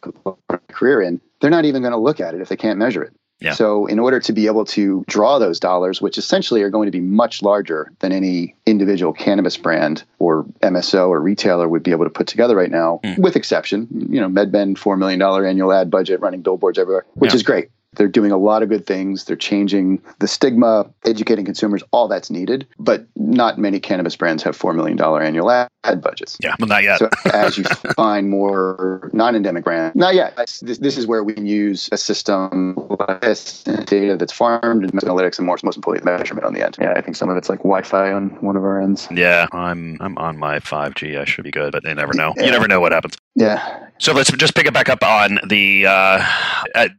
career 0.69 1.01
in, 1.01 1.19
they're 1.41 1.49
not 1.49 1.65
even 1.65 1.81
going 1.81 1.91
to 1.91 1.97
look 1.97 2.21
at 2.21 2.33
it 2.33 2.39
if 2.39 2.47
they 2.47 2.55
can't 2.55 2.79
measure 2.79 3.03
it. 3.03 3.13
Yeah. 3.43 3.51
So, 3.53 3.85
in 3.87 3.99
order 3.99 4.19
to 4.21 4.31
be 4.33 4.47
able 4.47 4.63
to 4.65 5.03
draw 5.07 5.37
those 5.37 5.59
dollars, 5.59 6.01
which 6.01 6.17
essentially 6.17 6.61
are 6.63 6.69
going 6.69 6.87
to 6.87 6.91
be 6.91 7.01
much 7.01 7.41
larger 7.41 7.91
than 7.99 8.11
any 8.13 8.55
individual 8.65 9.11
cannabis 9.11 9.57
brand 9.57 10.03
or 10.19 10.45
MSO 10.61 11.09
or 11.09 11.19
retailer 11.19 11.67
would 11.67 11.83
be 11.83 11.91
able 11.91 12.05
to 12.05 12.09
put 12.09 12.25
together 12.27 12.55
right 12.55 12.71
now, 12.71 13.01
Mm. 13.03 13.19
with 13.19 13.35
exception, 13.35 13.87
you 14.09 14.21
know, 14.21 14.29
MedMen 14.29 14.75
$4 14.77 14.97
million 14.97 15.21
annual 15.21 15.73
ad 15.73 15.91
budget 15.91 16.21
running 16.21 16.41
billboards 16.41 16.79
everywhere, 16.79 17.05
which 17.15 17.31
Yeah. 17.31 17.35
is 17.35 17.43
great. 17.43 17.67
They're 17.95 18.07
doing 18.07 18.31
a 18.31 18.37
lot 18.37 18.63
of 18.63 18.69
good 18.69 18.85
things. 18.85 19.25
They're 19.25 19.35
changing 19.35 20.01
the 20.19 20.27
stigma, 20.27 20.89
educating 21.05 21.45
consumers, 21.45 21.83
all 21.91 22.07
that's 22.07 22.29
needed. 22.29 22.67
But 22.79 23.05
not 23.15 23.57
many 23.57 23.79
cannabis 23.79 24.15
brands 24.15 24.43
have 24.43 24.57
$4 24.57 24.75
million 24.75 24.99
annual 25.01 25.51
ad 25.51 25.69
ad 25.83 26.01
budgets. 26.01 26.37
Yeah, 26.39 26.55
well, 26.59 26.67
not 26.67 26.83
yet. 26.83 26.99
So 26.99 27.09
as 27.33 27.57
you 27.57 27.63
find 27.95 28.29
more 28.29 29.09
non-endemic 29.13 29.63
brands, 29.63 29.95
not 29.95 30.15
yet. 30.15 30.35
This, 30.61 30.77
this 30.77 30.97
is 30.97 31.07
where 31.07 31.23
we 31.23 31.33
can 31.33 31.45
use 31.45 31.89
a 31.91 31.97
system 31.97 32.75
like 32.89 33.21
this 33.21 33.63
and 33.65 33.85
data 33.85 34.15
that's 34.17 34.33
farmed 34.33 34.83
and 34.83 34.93
analytics 34.93 35.37
and 35.37 35.45
more, 35.45 35.57
most 35.63 35.75
importantly, 35.75 36.11
measurement 36.11 36.45
on 36.45 36.53
the 36.53 36.63
end. 36.63 36.77
Yeah, 36.79 36.93
I 36.95 37.01
think 37.01 37.15
some 37.15 37.29
of 37.29 37.37
it's 37.37 37.49
like 37.49 37.59
Wi-Fi 37.59 38.11
on 38.11 38.29
one 38.41 38.55
of 38.55 38.63
our 38.63 38.81
ends. 38.81 39.07
yeah, 39.11 39.47
I'm 39.51 39.97
I'm 39.99 40.17
on 40.17 40.37
my 40.37 40.59
5G. 40.59 41.19
I 41.19 41.25
should 41.25 41.43
be 41.43 41.51
good, 41.51 41.71
but 41.71 41.83
they 41.83 41.93
never 41.93 42.13
know. 42.13 42.33
Yeah. 42.37 42.45
You 42.45 42.51
never 42.51 42.67
know 42.67 42.79
what 42.79 42.91
happens. 42.91 43.15
Yeah, 43.35 43.87
So 43.99 44.13
let's 44.13 44.31
just 44.31 44.53
pick 44.53 44.67
it 44.67 44.73
back 44.73 44.89
up 44.89 45.03
on 45.03 45.39
the 45.47 45.87
uh, 45.87 46.23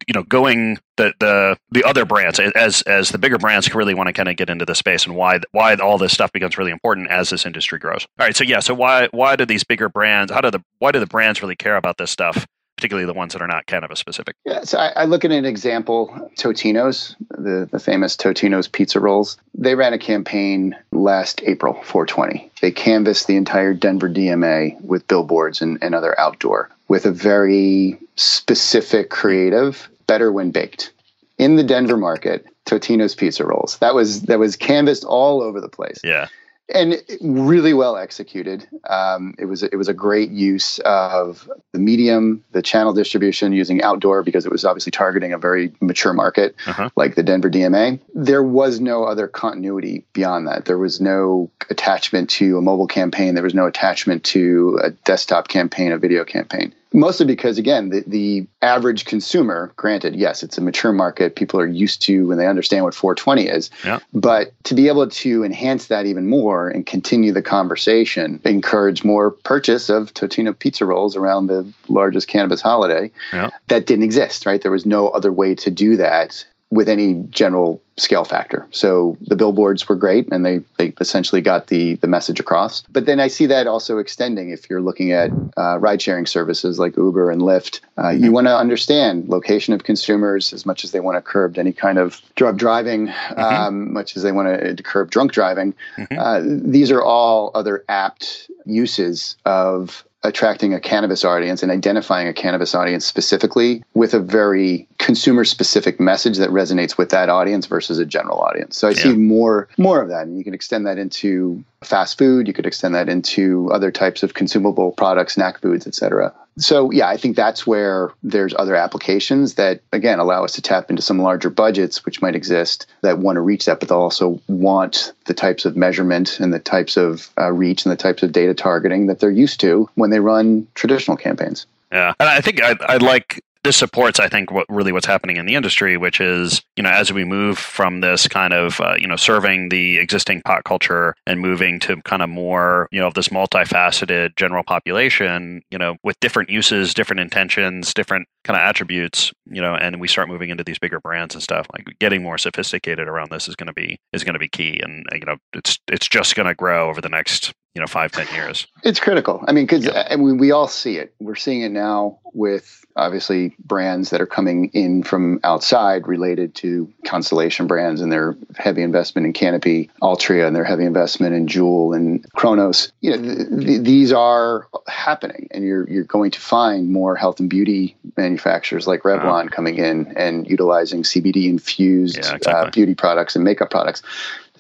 you 0.09 0.15
know 0.15 0.25
going 0.25 0.79
the 0.97 1.13
the 1.21 1.57
the 1.71 1.85
other 1.85 2.05
brands 2.05 2.41
as 2.41 2.83
as 2.83 3.11
the 3.11 3.19
bigger 3.19 3.39
brands 3.39 3.73
really 3.73 3.95
want 3.95 4.09
to 4.09 4.13
kind 4.13 4.29
of 4.29 4.37
get 4.37 4.51
into 4.51 4.65
the 4.65 4.75
space 4.75 5.07
and 5.07 5.15
why 5.15 5.39
why 5.53 5.75
all 5.77 5.99
this 5.99 6.13
stuff 6.13 6.33
becomes 6.33 6.59
really 6.59 6.73
important 6.73 7.09
as 7.09 7.31
this 7.31 7.47
industry 7.47 7.79
grows. 7.79 8.07
All 8.19 8.27
right, 8.27 8.35
so 8.35 8.43
yeah, 8.43 8.61
so 8.61 8.75
why 8.75 9.09
why 9.13 9.37
do 9.37 9.45
these 9.47 9.65
bigger 9.65 9.89
brands 9.89 10.33
how 10.33 10.41
do 10.41 10.51
the 10.51 10.61
why 10.79 10.91
do 10.91 10.99
the 10.99 11.07
brands 11.07 11.41
really 11.41 11.57
care 11.57 11.77
about 11.77 11.99
this 11.99 12.11
stuff, 12.11 12.47
particularly 12.77 13.07
the 13.07 13.15
ones 13.15 13.33
that 13.33 13.43
are 13.43 13.49
not 13.49 13.67
cannabis 13.67 13.99
specific? 13.99 14.37
Yeah, 14.45 14.63
so 14.63 14.79
I, 14.79 14.89
I 14.97 15.05
look 15.05 15.25
at 15.25 15.33
an 15.33 15.45
example, 15.45 16.31
Totino's, 16.37 17.17
the, 17.31 17.69
the 17.71 17.79
famous 17.79 18.17
Totino's 18.17 18.69
pizza 18.69 19.01
rolls. 19.01 19.37
They 19.55 19.75
ran 19.75 19.93
a 19.93 19.99
campaign 19.99 20.77
last 20.93 21.43
April, 21.45 21.75
420. 21.75 22.51
They 22.61 22.71
canvassed 22.71 23.27
the 23.27 23.37
entire 23.37 23.75
Denver 23.75 24.09
DMA 24.09 24.81
with 24.81 25.07
billboards 25.09 25.63
and, 25.63 25.79
and 25.83 25.95
other 25.95 26.19
outdoor 26.19 26.71
with 26.89 27.07
a 27.07 27.13
very 27.13 27.99
specific, 28.17 29.11
creative, 29.11 29.89
better 30.07 30.31
when 30.33 30.51
baked. 30.51 30.93
In 31.39 31.57
the 31.57 31.65
Denver 31.65 31.97
market, 31.97 32.47
Totino's 32.67 33.15
pizza 33.15 33.45
rolls. 33.45 33.79
That 33.79 33.95
was 33.95 34.23
that 34.23 34.39
was 34.39 34.57
canvassed 34.57 35.05
all 35.05 35.43
over 35.43 35.61
the 35.61 35.69
place 35.69 35.99
Yeah, 36.03 36.29
and 36.73 37.03
really 37.21 37.75
well 37.75 37.97
executed. 37.97 38.67
Um, 38.89 39.35
it 39.39 39.45
was 39.45 39.63
it 39.63 39.77
was 39.77 39.89
a 39.89 39.95
great 39.95 40.31
use 40.31 40.79
of 40.81 41.49
the 41.73 41.79
medium, 41.79 42.43
the 42.53 42.63
channel 42.63 42.93
distribution 42.93 43.53
using 43.53 43.83
outdoor 43.83 44.23
because 44.23 44.47
it 44.47 44.53
was 44.53 44.65
obviously 44.65 44.91
targeting 44.91 45.33
a 45.33 45.39
very 45.39 45.73
mature 45.81 46.13
market 46.13 46.55
Uh-huh. 46.67 46.89
like 46.97 47.17
the 47.17 47.23
Denver 47.23 47.51
DMA. 47.51 48.01
There 48.15 48.43
was 48.43 48.81
no 48.81 49.05
other 49.05 49.29
continuity 49.29 50.05
beyond 50.15 50.47
that. 50.47 50.65
There 50.65 50.79
was 50.79 51.01
no 51.01 51.51
attachment 51.71 52.31
to 52.31 52.57
a 52.57 52.63
mobile 52.63 52.87
campaign. 52.87 53.35
There 53.35 53.45
was 53.45 53.55
no 53.55 53.67
attachment 53.67 54.25
to 54.25 54.79
a 54.83 54.91
desktop 54.91 55.49
campaign, 55.49 55.93
a 55.93 55.99
video 55.99 56.25
campaign. 56.25 56.75
Mostly 56.95 57.27
because, 57.27 57.59
again, 57.59 57.89
the, 57.89 58.05
the 58.07 58.47
average 58.63 59.05
consumer, 59.05 59.73
granted, 59.77 60.15
yes, 60.15 60.45
it's 60.45 60.57
a 60.57 60.61
mature 60.61 60.93
market. 60.93 61.35
People 61.35 61.59
are 61.59 61.67
used 61.67 62.01
to 62.03 62.31
and 62.31 62.41
they 62.41 62.47
understand 62.47 62.85
what 62.85 62.95
420 62.95 63.49
is. 63.49 63.69
Yeah. 63.85 63.99
But 64.15 64.53
to 64.65 64.75
be 64.75 64.87
able 64.87 65.09
to 65.09 65.43
enhance 65.43 65.89
that 65.89 66.07
even 66.07 66.29
more 66.29 66.69
and 66.69 66.87
continue 66.87 67.33
the 67.33 67.43
conversation, 67.43 68.41
encourage 68.45 69.03
more 69.03 69.33
purchase 69.33 69.89
of 69.89 70.15
Totino 70.15 70.57
pizza 70.57 70.87
rolls 70.87 71.17
around 71.17 71.49
the 71.49 71.67
largest 71.89 72.29
cannabis 72.29 72.61
holiday, 72.61 73.11
Yeah. 73.33 73.51
that 73.67 73.87
didn't 73.87 74.05
exist, 74.05 74.47
right? 74.47 74.63
There 74.63 74.71
was 74.71 74.87
no 74.87 75.09
other 75.09 75.33
way 75.33 75.57
to 75.57 75.71
do 75.73 75.97
that 75.97 76.47
with 76.71 76.89
any 76.89 77.15
general 77.31 77.81
scale 77.97 78.25
factor. 78.25 78.67
So 78.73 79.17
the 79.21 79.37
billboards 79.37 79.89
were 79.89 79.95
great 79.95 80.27
and 80.33 80.45
they, 80.45 80.59
they 80.79 80.93
essentially 81.01 81.41
got 81.41 81.69
the, 81.69 81.95
the 81.97 82.09
message 82.09 82.41
across. 82.41 82.83
But 82.91 83.07
then 83.07 83.21
I 83.21 83.29
see 83.29 83.47
that 83.47 83.69
also 83.69 83.99
extending 83.99 84.51
if 84.51 84.69
you're 84.69 84.81
looking 84.81 85.13
at 85.13 85.31
uh, 85.57 85.79
ride 85.79 86.03
sharing 86.03 86.27
services 86.27 86.81
like 86.81 86.97
Uber 86.97 87.31
and 87.31 87.43
Lyft. 87.43 87.81
Uh, 87.97 88.09
you 88.09 88.33
want 88.33 88.49
to 88.49 88.57
understand 88.57 89.29
location 89.29 89.73
of 89.73 89.85
consumers 89.85 90.53
as 90.53 90.67
much 90.67 90.83
as 90.83 90.91
they 90.91 90.99
want 90.99 91.17
to 91.17 91.23
curb 91.23 91.57
any 91.57 91.73
kind 91.73 91.99
of 91.99 92.21
drug 92.35 92.59
driving, 92.59 93.13
um, 93.37 93.93
much 93.93 94.17
as 94.17 94.25
they 94.25 94.33
want 94.33 94.49
to 94.77 94.83
curb 94.83 95.11
drunk 95.11 95.33
driving. 95.33 95.75
Uh, 96.19 96.41
these 96.45 96.91
are 96.91 97.03
all 97.03 97.53
other 97.55 97.85
apt 97.89 98.51
uses 98.67 99.37
of 99.45 100.05
attracting 100.25 100.73
a 100.73 100.81
cannabis 100.81 101.25
audience 101.25 101.63
and 101.63 101.71
identifying 101.71 102.27
a 102.27 102.33
cannabis 102.33 102.75
audience 102.75 103.05
specifically 103.05 103.85
with 103.93 104.15
a 104.15 104.21
very 104.21 104.89
consumer 104.99 105.45
specific 105.45 106.01
message 106.01 106.39
that 106.39 106.49
resonates 106.49 106.97
with 106.97 107.11
that 107.11 107.29
audience 107.29 107.67
versus 107.67 107.99
a 107.99 108.07
general 108.07 108.41
audience. 108.41 108.77
So 108.77 108.89
I 108.89 108.95
see 108.95 109.15
more 109.15 109.69
more 109.77 110.01
of 110.01 110.09
that 110.09 110.27
and 110.27 110.39
you 110.39 110.45
can 110.45 110.55
extend 110.55 110.87
that 110.87 110.99
into 110.99 111.63
fast 111.83 112.17
food, 112.17 112.49
you 112.49 112.55
could 112.55 112.67
extend 112.67 112.95
that 112.95 113.11
into 113.11 113.71
other 113.71 113.91
types 113.91 114.23
of 114.23 114.33
consumable 114.33 114.93
products, 114.93 115.35
snack 115.35 115.61
foods, 115.61 115.87
etc. 115.87 116.33
So 116.59 116.91
yeah, 116.91 117.09
I 117.09 117.17
think 117.17 117.37
that's 117.37 117.67
where 117.67 118.13
there's 118.23 118.55
other 118.59 118.77
applications 118.77 119.55
that 119.55 119.81
again 119.93 120.19
allow 120.19 120.45
us 120.45 120.53
to 120.53 120.63
tap 120.63 120.91
into 120.91 121.03
some 121.03 121.19
larger 121.19 121.51
budgets 121.51 122.05
which 122.05 122.23
might 122.23 122.37
exist 122.37 122.87
that 123.03 123.19
want 123.19 123.37
to 123.37 123.41
reach 123.41 123.65
that, 123.67 123.81
but 123.81 123.89
they'll 123.89 123.99
also 123.99 124.41
want 124.47 125.13
the 125.25 125.35
types 125.35 125.65
of 125.65 125.77
measurement 125.77 126.39
and 126.39 126.53
the 126.53 126.61
types 126.61 126.97
of 126.97 127.31
uh, 127.39 127.51
reach 127.51 127.85
and 127.85 127.93
the 127.93 127.97
types 127.97 128.23
of 128.23 128.33
data 128.33 128.55
targeting 128.55 129.07
that 129.07 129.21
they're 129.21 129.31
used 129.31 129.61
to 129.61 129.89
when 129.95 130.11
they 130.11 130.21
run 130.21 130.67
traditional 130.75 131.17
campaigns. 131.17 131.67
Yeah, 131.91 132.15
and 132.21 132.29
I 132.29 132.41
think 132.41 132.63
I, 132.63 132.77
I 132.81 132.97
like 132.99 133.43
this 133.65 133.77
supports 133.77 134.21
I 134.21 134.29
think 134.29 134.51
what 134.51 134.67
really 134.69 134.93
what's 134.93 135.07
happening 135.07 135.37
in 135.37 135.47
the 135.47 135.55
industry, 135.55 135.97
which 135.97 136.21
is 136.21 136.63
you 136.77 136.83
know 136.83 136.91
as 136.91 137.13
we 137.13 137.25
move 137.25 137.59
from 137.59 138.01
this 138.01 138.29
kind 138.29 138.53
of 138.53 138.81
uh, 138.81 138.95
you 138.99 139.09
know 139.09 139.17
serving 139.17 139.71
the 139.71 139.99
existing 139.99 140.43
pot 140.43 140.65
culture 140.65 141.15
and 141.27 141.41
moving 141.41 141.81
to 141.81 142.01
kind 142.03 142.23
of 142.23 142.29
more 142.29 142.89
you 142.93 143.01
know 143.01 143.09
of 143.09 143.15
this 143.15 143.29
multifaceted 143.29 144.37
general 144.37 144.63
population, 144.63 145.63
you 145.71 145.79
know 145.79 145.97
with 146.05 146.21
different 146.21 146.51
uses, 146.51 146.95
different 146.95 147.21
intentions, 147.21 147.93
different 147.95 148.29
kind 148.45 148.59
of 148.59 148.63
attributes, 148.63 149.33
you 149.47 149.63
know, 149.63 149.75
and 149.75 150.01
we 150.01 150.07
start 150.07 150.29
moving 150.29 150.51
into 150.51 150.63
these 150.63 150.79
bigger 150.79 151.01
brands 151.01 151.35
and 151.35 151.43
stuff. 151.43 151.67
Like 151.73 151.87
getting 151.99 152.23
more 152.23 152.37
sophisticated 152.37 153.09
around 153.09 153.31
this 153.31 153.49
is 153.49 153.57
going 153.57 153.69
to 153.69 153.73
be 153.73 153.99
is 154.13 154.23
going 154.23 154.35
to 154.35 154.39
be 154.39 154.49
key, 154.49 154.79
and 154.83 155.07
you 155.13 155.25
know 155.27 155.37
it's 155.55 155.79
it's 155.89 156.09
just 156.09 156.37
going 156.37 156.49
to 156.49 156.55
grow 156.55 156.91
over 156.91 157.01
the 157.01 157.09
next 157.09 157.55
you 157.75 157.81
know 157.81 157.87
five 157.87 158.13
ten 158.13 158.27
years. 158.35 158.67
It's 158.85 159.01
critical. 159.01 159.43
I 159.49 159.53
mean, 159.53 159.65
because 159.67 159.85
Yeah. 159.85 160.07
I 160.11 160.17
mean, 160.17 160.39
we 160.39 160.53
all 160.53 160.69
see 160.69 160.97
it. 160.97 161.13
We're 161.19 161.35
seeing 161.35 161.63
it 161.63 161.71
now 161.73 162.19
with 162.33 162.85
obviously 162.97 163.53
brands 163.65 164.11
that 164.11 164.21
are 164.21 164.27
coming 164.27 164.67
in 164.73 165.03
from 165.03 165.41
outside 165.43 166.07
related 166.07 166.55
to 166.55 166.93
Constellation 167.05 167.67
brands 167.67 168.01
and 168.01 168.13
their 168.13 168.37
heavy 168.57 168.83
investment 168.83 169.27
in 169.27 169.33
Canopy, 169.33 169.91
Altria, 170.01 170.47
and 170.47 170.55
their 170.55 170.63
heavy 170.65 170.85
investment 170.85 171.35
in 171.35 171.47
Juul 171.49 171.97
and 171.97 172.25
Cronos. 172.35 172.93
You 173.01 173.17
know, 173.17 173.23
th- 173.35 173.49
th- 173.67 173.81
these 173.83 174.13
are 174.13 174.69
happening, 174.87 175.49
and 175.51 175.65
you're 175.65 175.89
you're 175.91 176.05
going 176.05 176.31
to 176.33 176.41
find 176.41 176.91
more 176.91 177.17
health 177.17 177.41
and 177.41 177.51
beauty 177.51 177.97
manufacturers 178.17 178.87
like 178.87 179.03
Revlon 179.03 179.51
coming 179.51 179.79
in 179.79 180.13
and 180.17 180.49
utilizing 180.49 181.03
CBD 181.03 181.49
infused 181.49 182.17
Yeah, 182.19 182.37
exactly. 182.37 182.53
uh, 182.53 182.71
beauty 182.71 182.95
products 182.95 183.35
and 183.35 183.45
makeup 183.45 183.71
products. 183.71 184.03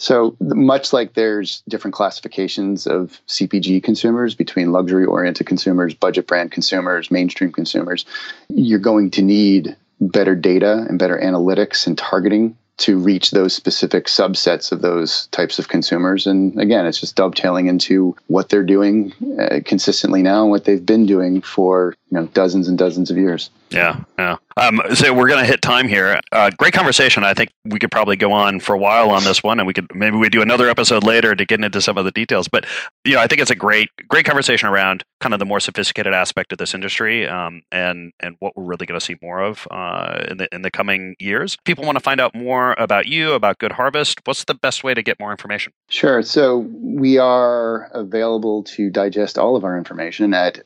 So 0.04 0.36
much 0.38 0.92
like 0.92 1.14
there's 1.14 1.62
different 1.66 1.94
classifications 1.94 2.86
of 2.86 3.22
CPG 3.26 3.82
consumers 3.82 4.34
between 4.34 4.70
luxury 4.70 5.06
oriented 5.06 5.46
consumers, 5.46 5.94
budget 5.94 6.26
brand 6.26 6.52
consumers, 6.52 7.10
mainstream 7.10 7.50
consumers, 7.50 8.04
you're 8.50 8.78
going 8.78 9.12
to 9.12 9.22
need 9.22 9.74
better 10.02 10.34
data 10.34 10.84
and 10.86 10.98
better 10.98 11.18
analytics 11.18 11.86
and 11.86 11.96
targeting 11.96 12.54
to 12.76 12.98
reach 12.98 13.30
those 13.30 13.54
specific 13.54 14.04
subsets 14.04 14.72
of 14.72 14.82
those 14.82 15.26
types 15.28 15.58
of 15.58 15.68
consumers. 15.68 16.26
And 16.26 16.60
again, 16.60 16.84
it's 16.84 17.00
just 17.00 17.16
dovetailing 17.16 17.68
into 17.68 18.14
what 18.26 18.50
they're 18.50 18.62
doing 18.62 19.14
uh, 19.40 19.60
consistently 19.64 20.22
now 20.22 20.42
and 20.42 20.50
what 20.50 20.66
they've 20.66 20.84
been 20.84 21.06
doing 21.06 21.40
for 21.40 21.94
you 22.14 22.20
know 22.20 22.26
dozens 22.28 22.68
and 22.68 22.78
dozens 22.78 23.10
of 23.10 23.16
years. 23.16 23.50
Yeah, 23.70 24.04
yeah. 24.16 24.36
Um, 24.56 24.80
so 24.94 25.12
we're 25.12 25.26
going 25.26 25.40
to 25.40 25.46
hit 25.46 25.62
time 25.62 25.88
here. 25.88 26.20
Uh, 26.30 26.50
great 26.56 26.72
conversation. 26.72 27.24
I 27.24 27.34
think 27.34 27.50
we 27.64 27.80
could 27.80 27.90
probably 27.90 28.14
go 28.14 28.30
on 28.30 28.60
for 28.60 28.72
a 28.72 28.78
while 28.78 29.10
on 29.10 29.24
this 29.24 29.42
one, 29.42 29.58
and 29.58 29.66
we 29.66 29.72
could 29.72 29.92
maybe 29.92 30.16
we 30.16 30.28
do 30.28 30.40
another 30.40 30.68
episode 30.68 31.02
later 31.02 31.34
to 31.34 31.44
get 31.44 31.62
into 31.64 31.80
some 31.80 31.98
of 31.98 32.04
the 32.04 32.12
details. 32.12 32.46
But 32.46 32.66
you 33.04 33.14
know, 33.14 33.20
I 33.20 33.26
think 33.26 33.40
it's 33.40 33.50
a 33.50 33.56
great, 33.56 33.88
great 34.06 34.24
conversation 34.24 34.68
around 34.68 35.02
kind 35.20 35.32
of 35.32 35.40
the 35.40 35.44
more 35.44 35.58
sophisticated 35.58 36.14
aspect 36.14 36.52
of 36.52 36.58
this 36.58 36.72
industry, 36.72 37.26
um, 37.26 37.62
and 37.72 38.12
and 38.20 38.36
what 38.38 38.56
we're 38.56 38.62
really 38.62 38.86
going 38.86 39.00
to 39.00 39.04
see 39.04 39.16
more 39.20 39.40
of 39.40 39.66
uh, 39.72 40.24
in 40.28 40.36
the 40.36 40.54
in 40.54 40.62
the 40.62 40.70
coming 40.70 41.16
years. 41.18 41.56
People 41.64 41.84
want 41.84 41.96
to 41.96 42.02
find 42.04 42.20
out 42.20 42.32
more 42.32 42.76
about 42.78 43.06
you, 43.06 43.32
about 43.32 43.58
Good 43.58 43.72
Harvest. 43.72 44.20
What's 44.24 44.44
the 44.44 44.54
best 44.54 44.84
way 44.84 44.94
to 44.94 45.02
get 45.02 45.18
more 45.18 45.32
information? 45.32 45.72
Sure. 45.88 46.22
So 46.22 46.58
we 46.80 47.18
are 47.18 47.90
available 47.92 48.62
to 48.64 48.88
digest 48.88 49.36
all 49.36 49.56
of 49.56 49.64
our 49.64 49.76
information 49.76 50.32
at 50.32 50.60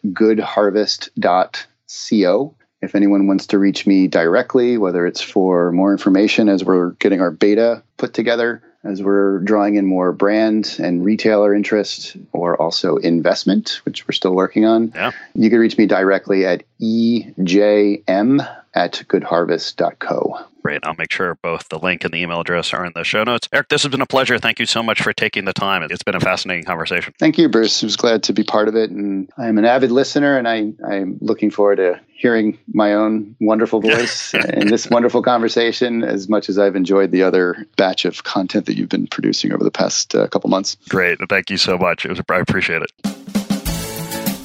goodharvest.co. 1.47 2.55
If 2.81 2.95
anyone 2.95 3.27
wants 3.27 3.49
to 3.49 3.59
reach 3.59 3.89
me 3.89 4.07
directly, 4.07 4.79
whether 4.79 5.05
it's 5.05 5.21
for 5.21 5.73
more 5.73 5.91
information 5.91 6.49
as 6.49 6.65
we're 6.65 6.91
getting 6.93 7.21
our 7.21 7.33
beta 7.33 7.83
put 7.97 8.15
together, 8.15 8.63
as 8.85 9.03
we're 9.03 9.41
drawing 9.41 9.75
in 9.75 9.85
more 9.85 10.13
brand 10.13 10.77
and 10.79 11.05
retailer 11.05 11.53
interest 11.53 12.17
or 12.33 12.57
also 12.63 12.97
investment, 12.97 13.81
which 13.85 14.07
we're 14.07 14.13
still 14.13 14.35
working 14.35 14.65
on. 14.65 14.93
Yeah. 14.95 15.11
You 15.35 15.51
can 15.51 15.59
reach 15.59 15.77
me 15.77 15.87
directly 15.87 16.47
at 16.47 16.63
ejm 16.81 18.57
at 18.79 18.93
goodharvest.co. 19.09 20.39
Great. 20.63 20.81
I'll 20.85 20.95
make 20.97 21.11
sure 21.11 21.35
both 21.37 21.69
the 21.69 21.79
link 21.79 22.05
and 22.05 22.13
the 22.13 22.19
email 22.19 22.41
address 22.41 22.73
are 22.73 22.85
in 22.85 22.93
the 22.95 23.03
show 23.03 23.25
notes. 23.25 23.49
Eric, 23.53 23.69
this 23.69 23.83
has 23.83 23.91
been 23.91 24.01
a 24.01 24.07
pleasure. 24.07 24.39
Thank 24.39 24.61
you 24.61 24.67
so 24.67 24.83
much 24.83 25.03
for 25.03 25.13
taking 25.13 25.47
the 25.47 25.53
time. 25.53 25.83
It's 25.83 26.03
been 26.03 26.15
a 26.15 26.21
fascinating 26.21 26.65
conversation. 26.65 27.13
Thank 27.19 27.39
you, 27.39 27.49
Bruce. 27.49 27.83
I 27.83 27.87
was 27.87 27.97
glad 27.97 28.23
to 28.25 28.33
be 28.33 28.45
part 28.45 28.69
of 28.69 28.77
it. 28.77 28.91
And 28.91 29.31
I'm 29.37 29.59
an 29.59 29.65
avid 29.65 29.91
listener, 29.91 30.37
and 30.37 30.47
I, 30.47 30.73
I'm 30.87 31.19
looking 31.21 31.51
forward 31.51 31.77
to 31.77 31.99
hearing 32.09 32.59
my 32.73 32.93
own 32.93 33.35
wonderful 33.41 33.81
voice 33.83 34.35
in 34.35 34.69
this 34.69 34.89
wonderful 34.91 35.23
conversation 35.23 36.05
as 36.05 36.29
much 36.29 36.49
as 36.49 36.59
I've 36.59 36.77
enjoyed 36.77 37.11
the 37.11 37.23
other 37.23 37.67
batch 37.77 38.05
of 38.05 38.23
content 38.25 38.67
that 38.67 38.77
you've 38.77 38.91
been 38.91 39.07
producing 39.09 39.53
over 39.53 39.65
the 39.65 39.71
past 39.73 40.15
uh, 40.15 40.29
couple 40.29 40.51
months. 40.51 40.77
Great. 40.89 41.19
Thank 41.29 41.51
you 41.51 41.57
so 41.57 41.79
much. 41.79 42.05
It 42.05 42.11
was, 42.11 42.21
I 42.29 42.39
appreciate 42.39 42.83
it. 42.83 42.93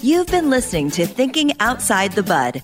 You've 0.01 0.27
been 0.27 0.49
listening 0.49 0.89
to 0.91 1.05
Thinking 1.05 1.51
Outside 1.59 2.13
the 2.13 2.23
Bud 2.23 2.63